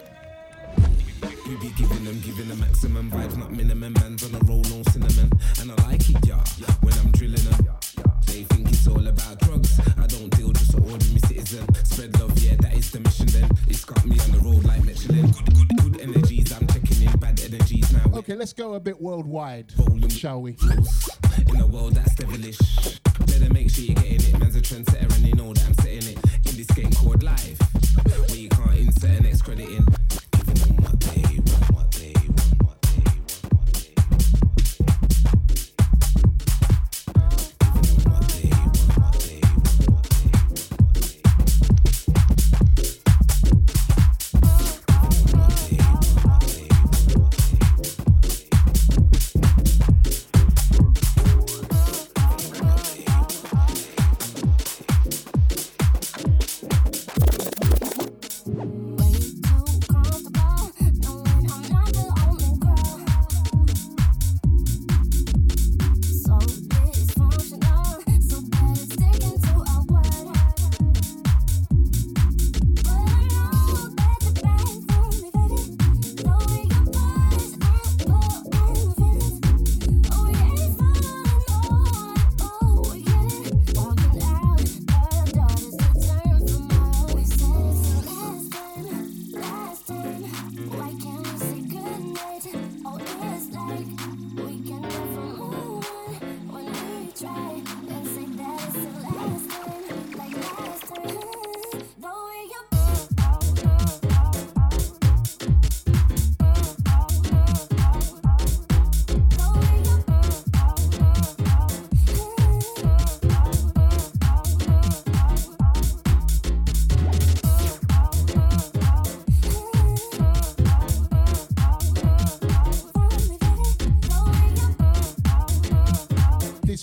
[1.47, 3.93] We be giving them, giving them maximum vibes, not minimum.
[3.95, 5.31] Man's on a roll, no cinnamon.
[5.61, 6.43] And I like it, yeah,
[6.81, 7.77] when I'm drilling them.
[8.27, 9.79] They think it's all about drugs.
[9.99, 11.75] I don't deal, just an ordinary citizen.
[11.85, 13.51] Spread love, yeah, that is the mission then.
[13.69, 15.31] It's got me on the road like Michelin.
[15.33, 18.19] Good, good, good energies, I'm checking in bad energies now.
[18.19, 19.73] Okay, let's go a bit worldwide,
[20.09, 20.57] shall we?
[21.49, 22.92] In a world that's devilish.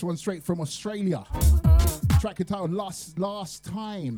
[0.10, 1.23] One straight from Australia.
[2.19, 4.18] Track entitled Last Last Time.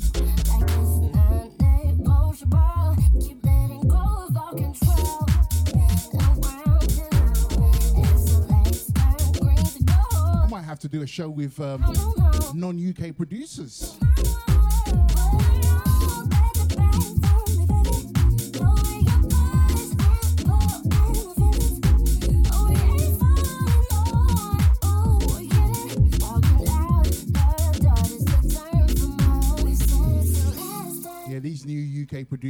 [10.14, 11.82] I might have to do a show with um,
[12.56, 13.98] non UK producers.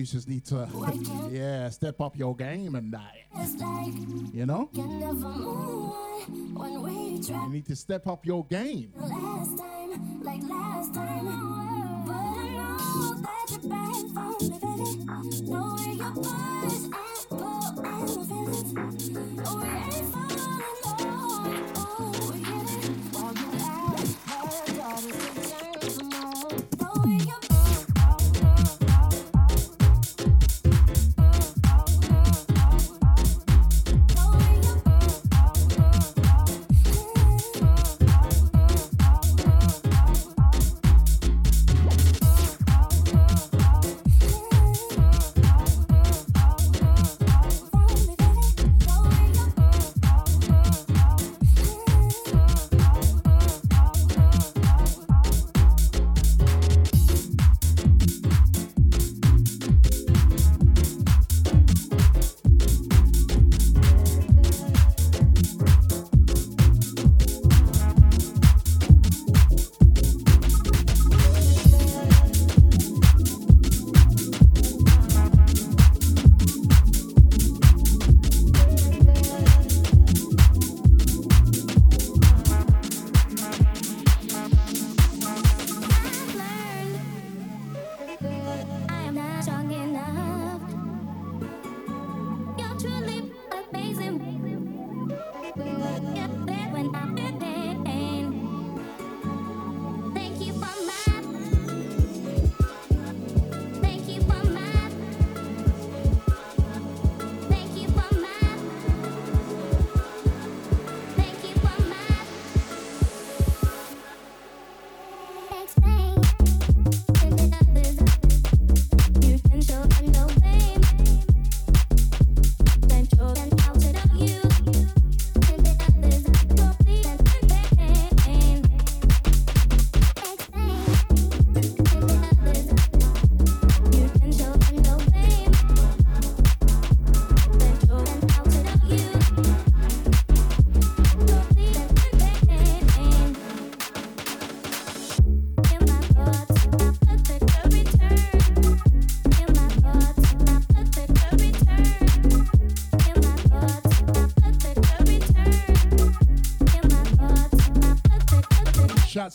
[0.02, 0.68] New just need to,
[1.32, 3.14] yeah, step up your game and that.
[4.34, 4.70] You know?
[4.74, 4.84] You
[7.50, 8.92] need to step up your game.
[8.96, 11.62] Last time, like last time,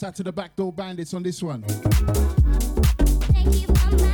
[0.07, 1.63] out to the Backdoor Bandits on this one.
[1.63, 4.13] Thank you for my.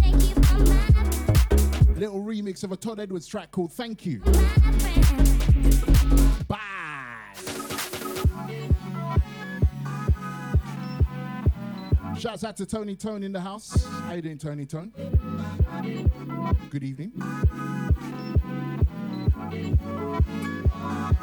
[0.00, 4.18] Thank you for my Little remix of a Todd Edwards track called Thank You.
[6.48, 6.58] Bye.
[12.18, 13.84] Shouts out to Tony Tone in the house.
[13.84, 14.92] How you doing, Tony Tone?
[16.70, 17.12] Good evening.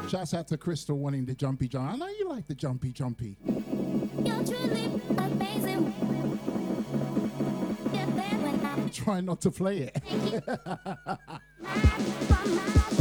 [0.08, 1.92] Shouts out to Crystal wanting the jumpy jump.
[1.92, 3.36] I know you like the jumpy jumpy.
[3.44, 5.94] You're truly amazing.
[7.92, 10.02] You're there when I'm Try not to play it.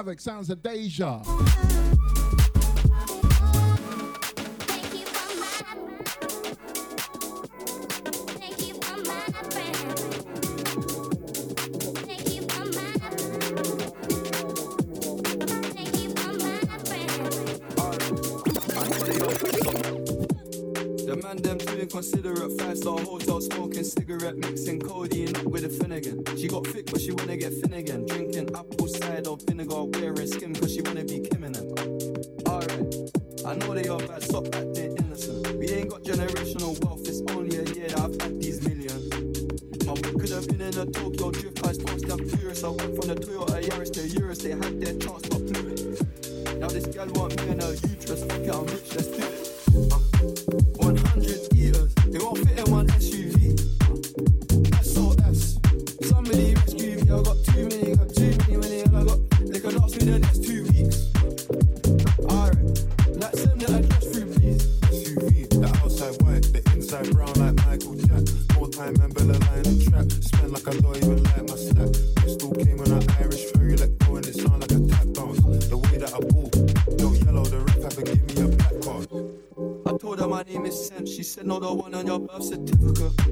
[0.00, 1.20] Havoc, sounds of Deja.
[81.60, 83.29] logo one on your birth certificate.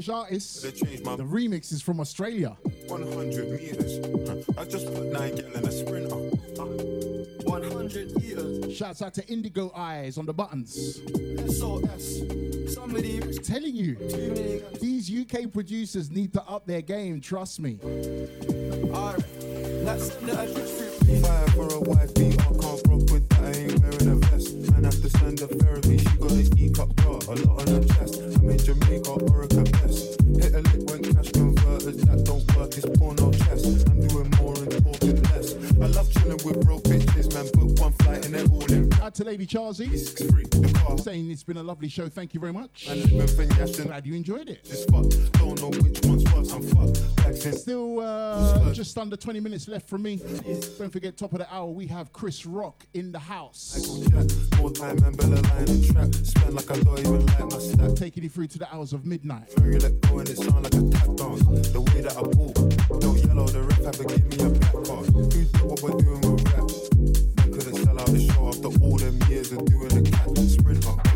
[0.00, 0.62] British artist.
[0.62, 2.56] The remix is from Australia.
[2.86, 3.98] 100 meters.
[4.56, 6.16] I just put Nigel in a sprinter.
[7.44, 8.74] 100 meters.
[8.74, 11.02] Shouts out to Indigo Eyes on the buttons.
[11.54, 12.22] SOS.
[12.72, 13.20] Somebody.
[13.42, 13.96] Telling you,
[14.80, 17.20] these UK producers need to up their game.
[17.20, 17.76] Trust me.
[21.20, 22.10] Fire for a wife.
[22.10, 23.42] I can't rock with that.
[23.42, 24.54] I ain't wearing a vest.
[24.70, 25.98] Man, have to send a therapy.
[25.98, 27.26] She got cup.
[27.28, 27.89] A lot of them
[39.20, 39.90] to Lady Charzy.
[41.00, 42.08] Saying it's been a lovely show.
[42.08, 42.86] Thank you very much.
[42.86, 44.66] Glad you enjoyed it.
[47.54, 50.20] Still uh, just under 20 minutes left for me.
[50.78, 53.74] Don't forget, top of the hour, we have Chris Rock in the house.
[57.94, 59.50] Taking you through to the hours of midnight.
[59.50, 59.62] The
[61.94, 62.56] way that I walk,
[63.02, 65.06] no yellow, the ref ever give me a black card.
[65.10, 66.49] Who what we're doing
[68.06, 71.09] the show after all them years of doing a catch and sprinter.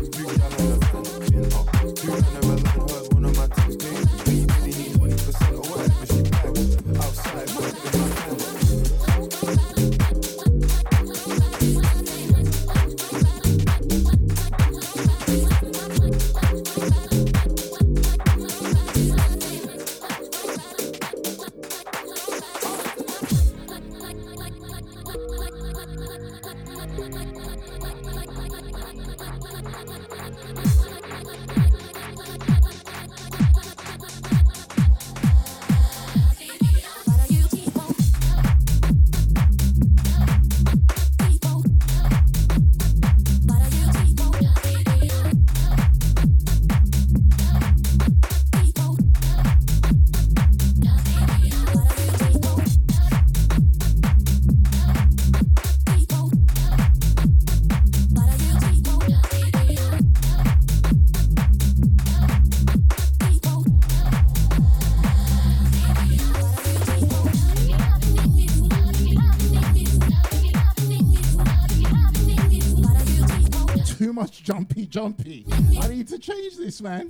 [74.45, 75.43] jumpy, jumpy.
[75.81, 77.07] I need to change this, man.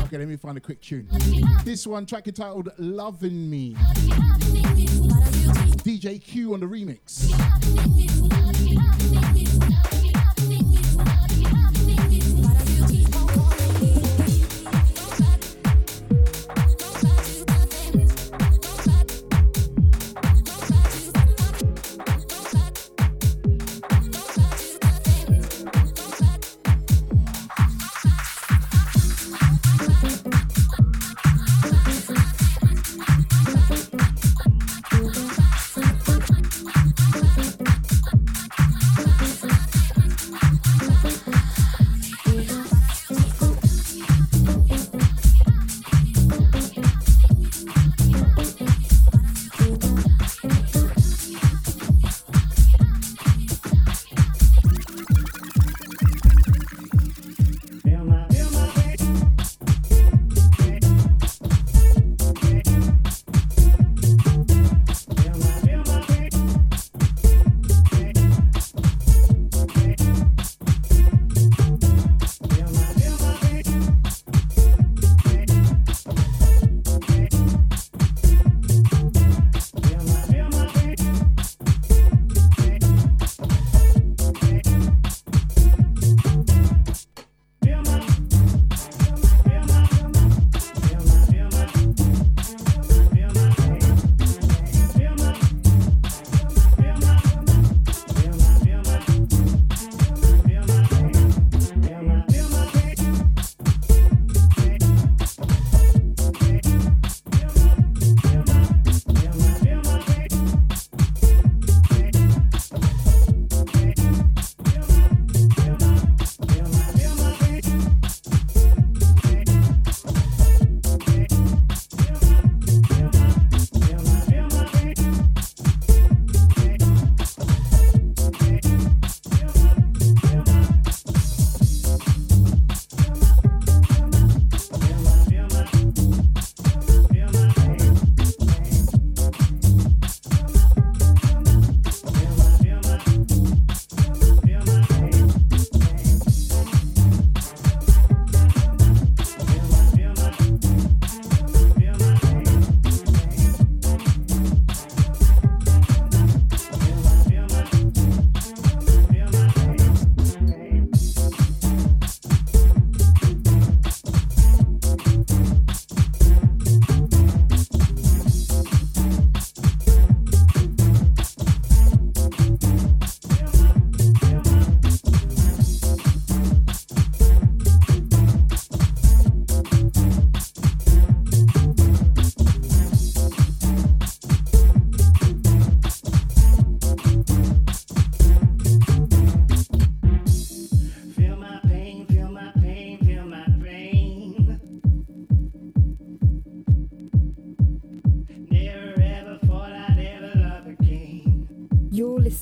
[0.00, 1.08] Okay, let me find a quick tune.
[1.64, 3.74] This one, track entitled Loving Me.
[5.82, 7.32] DJ Q on the remix.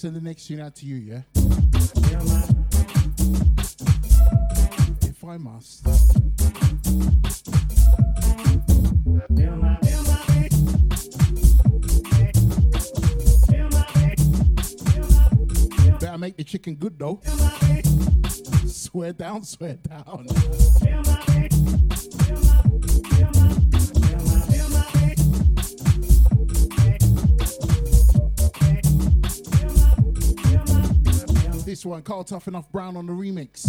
[0.00, 1.20] Send the next tune out to you, yeah?
[5.02, 5.84] If I must.
[16.00, 17.20] Better make the chicken good though.
[18.66, 20.26] Swear down, swear down.
[32.00, 33.66] Karl Tuff Enuff Brown on the remix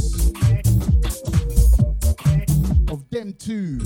[2.91, 3.79] of Dem 2,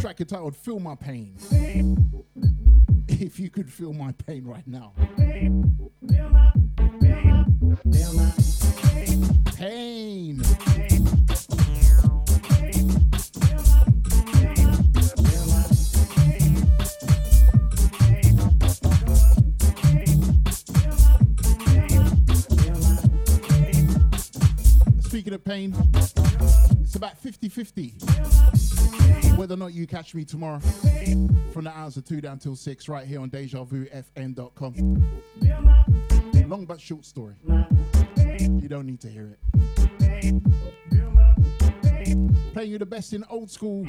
[0.00, 1.36] track entitled Feel My Pain.
[3.08, 4.92] If you could feel my pain right now.
[9.56, 10.42] Pain.
[25.10, 25.74] Speaking of pain,
[26.82, 27.94] it's about 50 50
[29.34, 30.60] whether or not you catch me tomorrow
[31.52, 35.20] from the hours of 2 down till 6 right here on DejaVuFM.com.
[36.48, 37.34] Long but short story.
[38.38, 39.40] You don't need to hear it.
[42.52, 43.84] Playing you the best in old school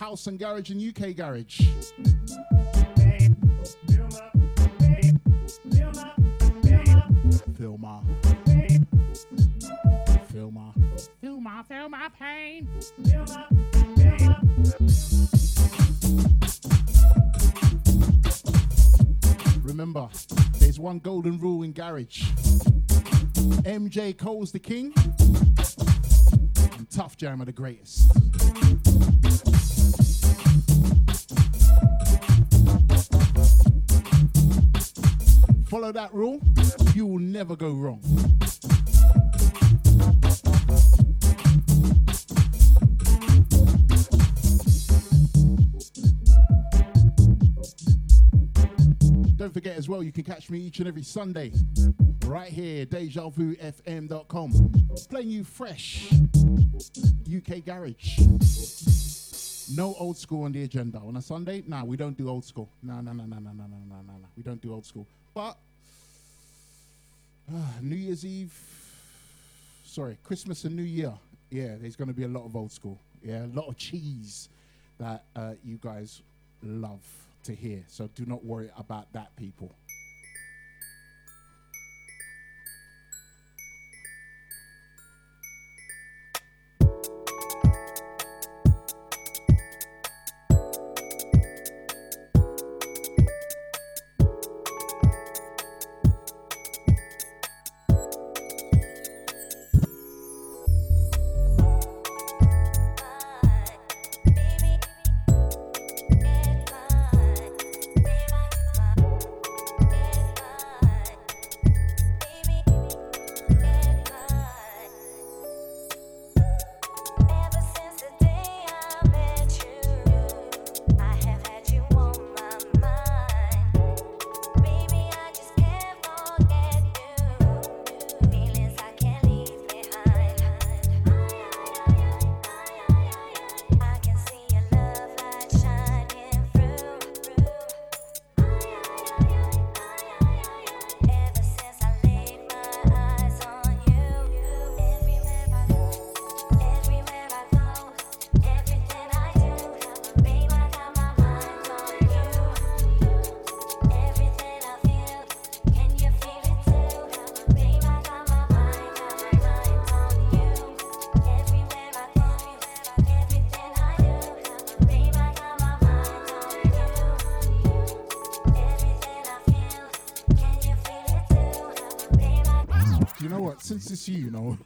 [0.00, 1.60] house and garage and UK garage.
[7.56, 7.78] Feel
[11.54, 12.68] Feel my, feel my pain.
[19.62, 20.08] Remember,
[20.58, 22.24] there's one golden rule in garage.
[23.62, 24.92] MJ Cole's the king,
[26.76, 28.10] and Tuff Jam are the greatest.
[35.68, 36.40] Follow that rule,
[36.94, 38.00] you will never go wrong.
[49.44, 51.52] Don't forget as well, you can catch me each and every Sunday
[52.24, 54.72] right here, DejaVuFM.com.
[55.10, 56.10] Playing you fresh
[57.28, 58.20] UK Garage.
[59.76, 60.96] No old school on the agenda.
[60.96, 62.70] On a Sunday, nah, we don't do old school.
[62.82, 64.28] No, no, no, no, no, no, no, no, no, no.
[64.34, 65.06] We don't do old school.
[65.34, 65.58] But
[67.54, 68.58] uh, New Year's Eve,
[69.84, 71.12] sorry, Christmas and New Year,
[71.50, 72.98] yeah, there's going to be a lot of old school.
[73.22, 74.48] Yeah, a lot of cheese
[74.98, 76.22] that uh, you guys
[76.62, 77.02] love
[77.44, 77.84] to hear.
[77.88, 79.76] So do not worry about that, people.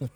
[0.01, 0.09] Know.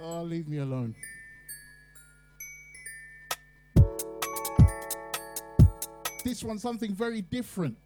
[0.00, 0.94] oh, leave me alone.
[6.24, 7.76] This one's something very different.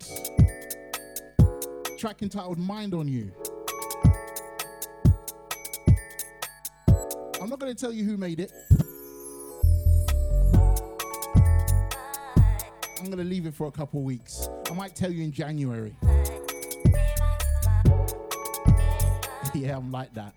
[1.99, 3.31] Track entitled Mind on You.
[7.41, 8.51] I'm not going to tell you who made it.
[13.21, 14.49] To leave it for a couple weeks.
[14.71, 15.95] I might tell you in January.
[19.55, 20.33] yeah, I'm like that.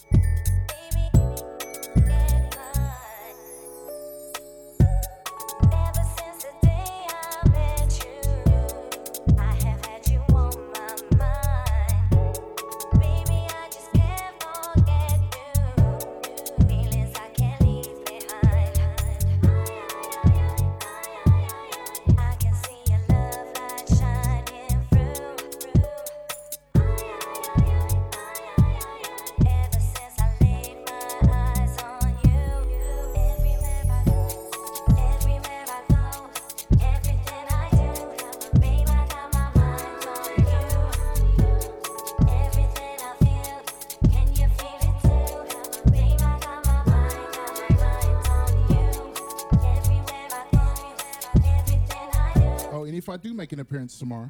[53.53, 54.29] An appearance tomorrow,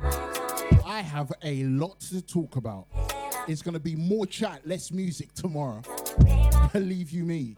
[0.86, 2.88] I have a lot to talk about.
[3.48, 5.82] It's going to be more chat, less music tomorrow.
[6.72, 7.56] Believe you me.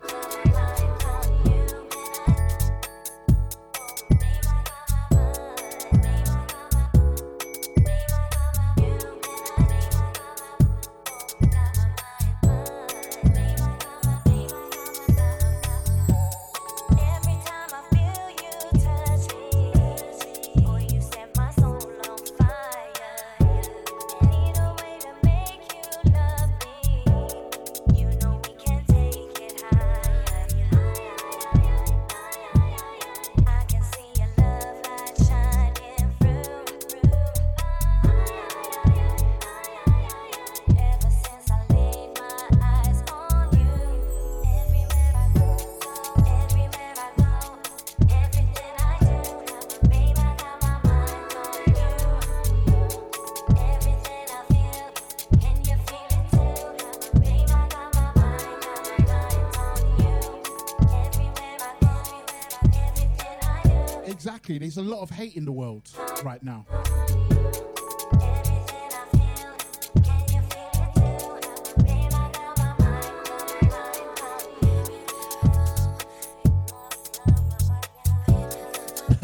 [64.76, 65.90] There's a lot of hate in the world
[66.26, 66.66] right now.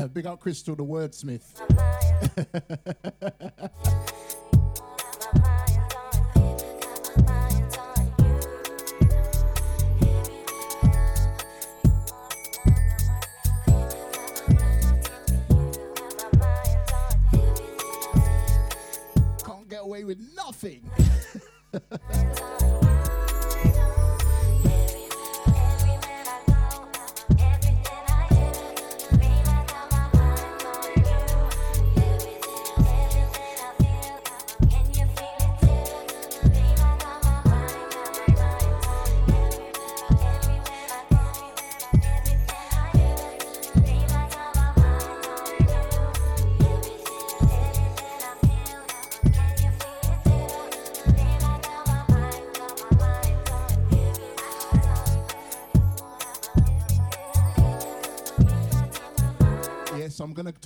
[0.14, 1.44] Big up Crystal, the wordsmith.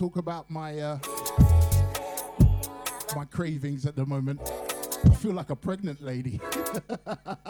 [0.05, 0.99] talk about my uh,
[3.15, 4.39] my cravings at the moment.
[5.03, 6.39] I feel like a pregnant lady.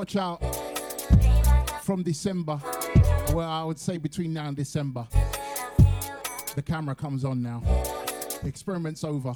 [0.00, 0.40] watch out
[1.82, 2.58] from December,
[3.34, 5.06] well, I would say between now and December,
[6.54, 7.62] The camera comes on now.
[8.42, 9.34] Experiment's over.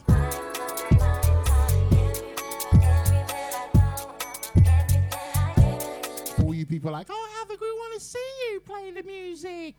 [6.42, 8.18] All you people like, oh, Havoc, we want to see
[8.48, 9.74] you play the music.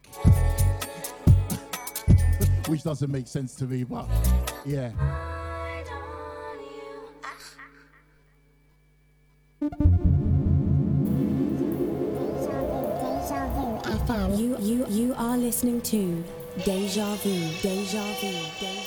[2.67, 4.07] Which doesn't make sense to me, but
[4.67, 4.91] yeah.
[14.07, 16.23] You you you are listening to
[16.63, 17.33] Deja Vu.
[17.63, 18.29] Deja Vu.
[18.61, 18.84] Deja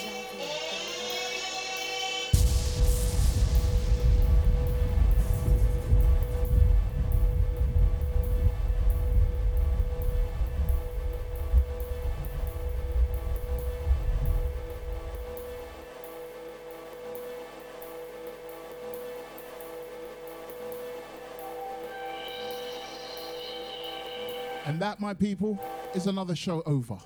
[24.78, 25.58] And that, my people,
[25.92, 26.96] is another show over.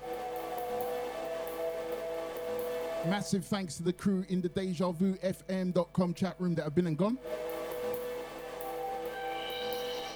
[3.07, 6.85] Massive thanks to the crew in the Deja Vu FM.com chat room that have been
[6.85, 7.17] and gone.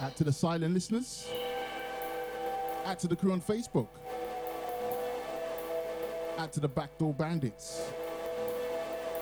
[0.01, 1.27] Out to the silent listeners.
[2.85, 3.87] Out to the crew on Facebook.
[6.37, 7.81] Out to the backdoor bandits.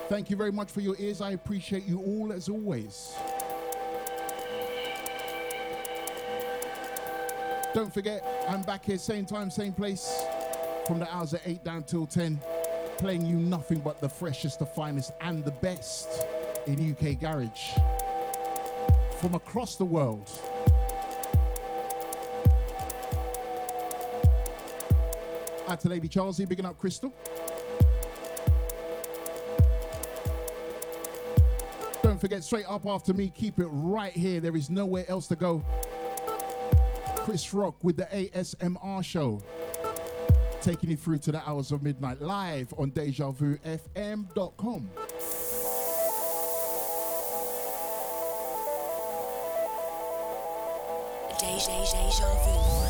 [0.10, 1.22] Thank you very much for your ears.
[1.22, 3.16] I appreciate you all as always.
[7.76, 10.24] Don't forget, I'm back here, same time, same place,
[10.88, 12.40] from the hours of 8 down till 10,
[12.98, 16.08] playing you nothing but the freshest, the finest, and the best
[16.68, 17.72] in UK Garage
[19.20, 20.32] from across the world.
[25.68, 27.14] Out to Lady Charlesy, bigging up Crystal.
[32.02, 34.40] Don't forget, straight up after me, keep it right here.
[34.40, 35.62] There is nowhere else to go.
[37.26, 39.42] Chris Rock with the ASMR show.
[40.62, 44.90] Taking you through to the hours of midnight live on DejaVuFM.com.
[51.40, 52.85] Deja Deja Vu.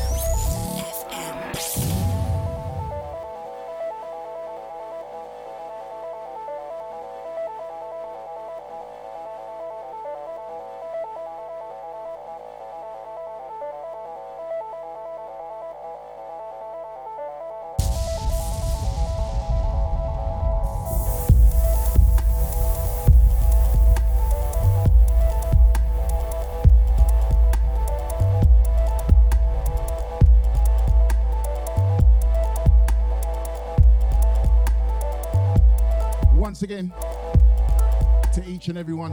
[38.66, 39.12] Each and everyone,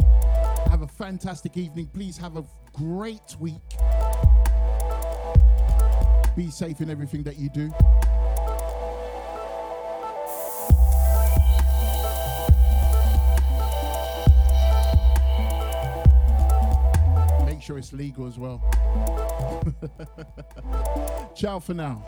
[0.72, 1.86] have a fantastic evening.
[1.94, 2.44] Please have a
[2.74, 3.62] great week.
[6.36, 7.72] Be safe in everything that you do.
[17.46, 18.60] Make sure it's legal as well.
[21.36, 22.04] Ciao for now.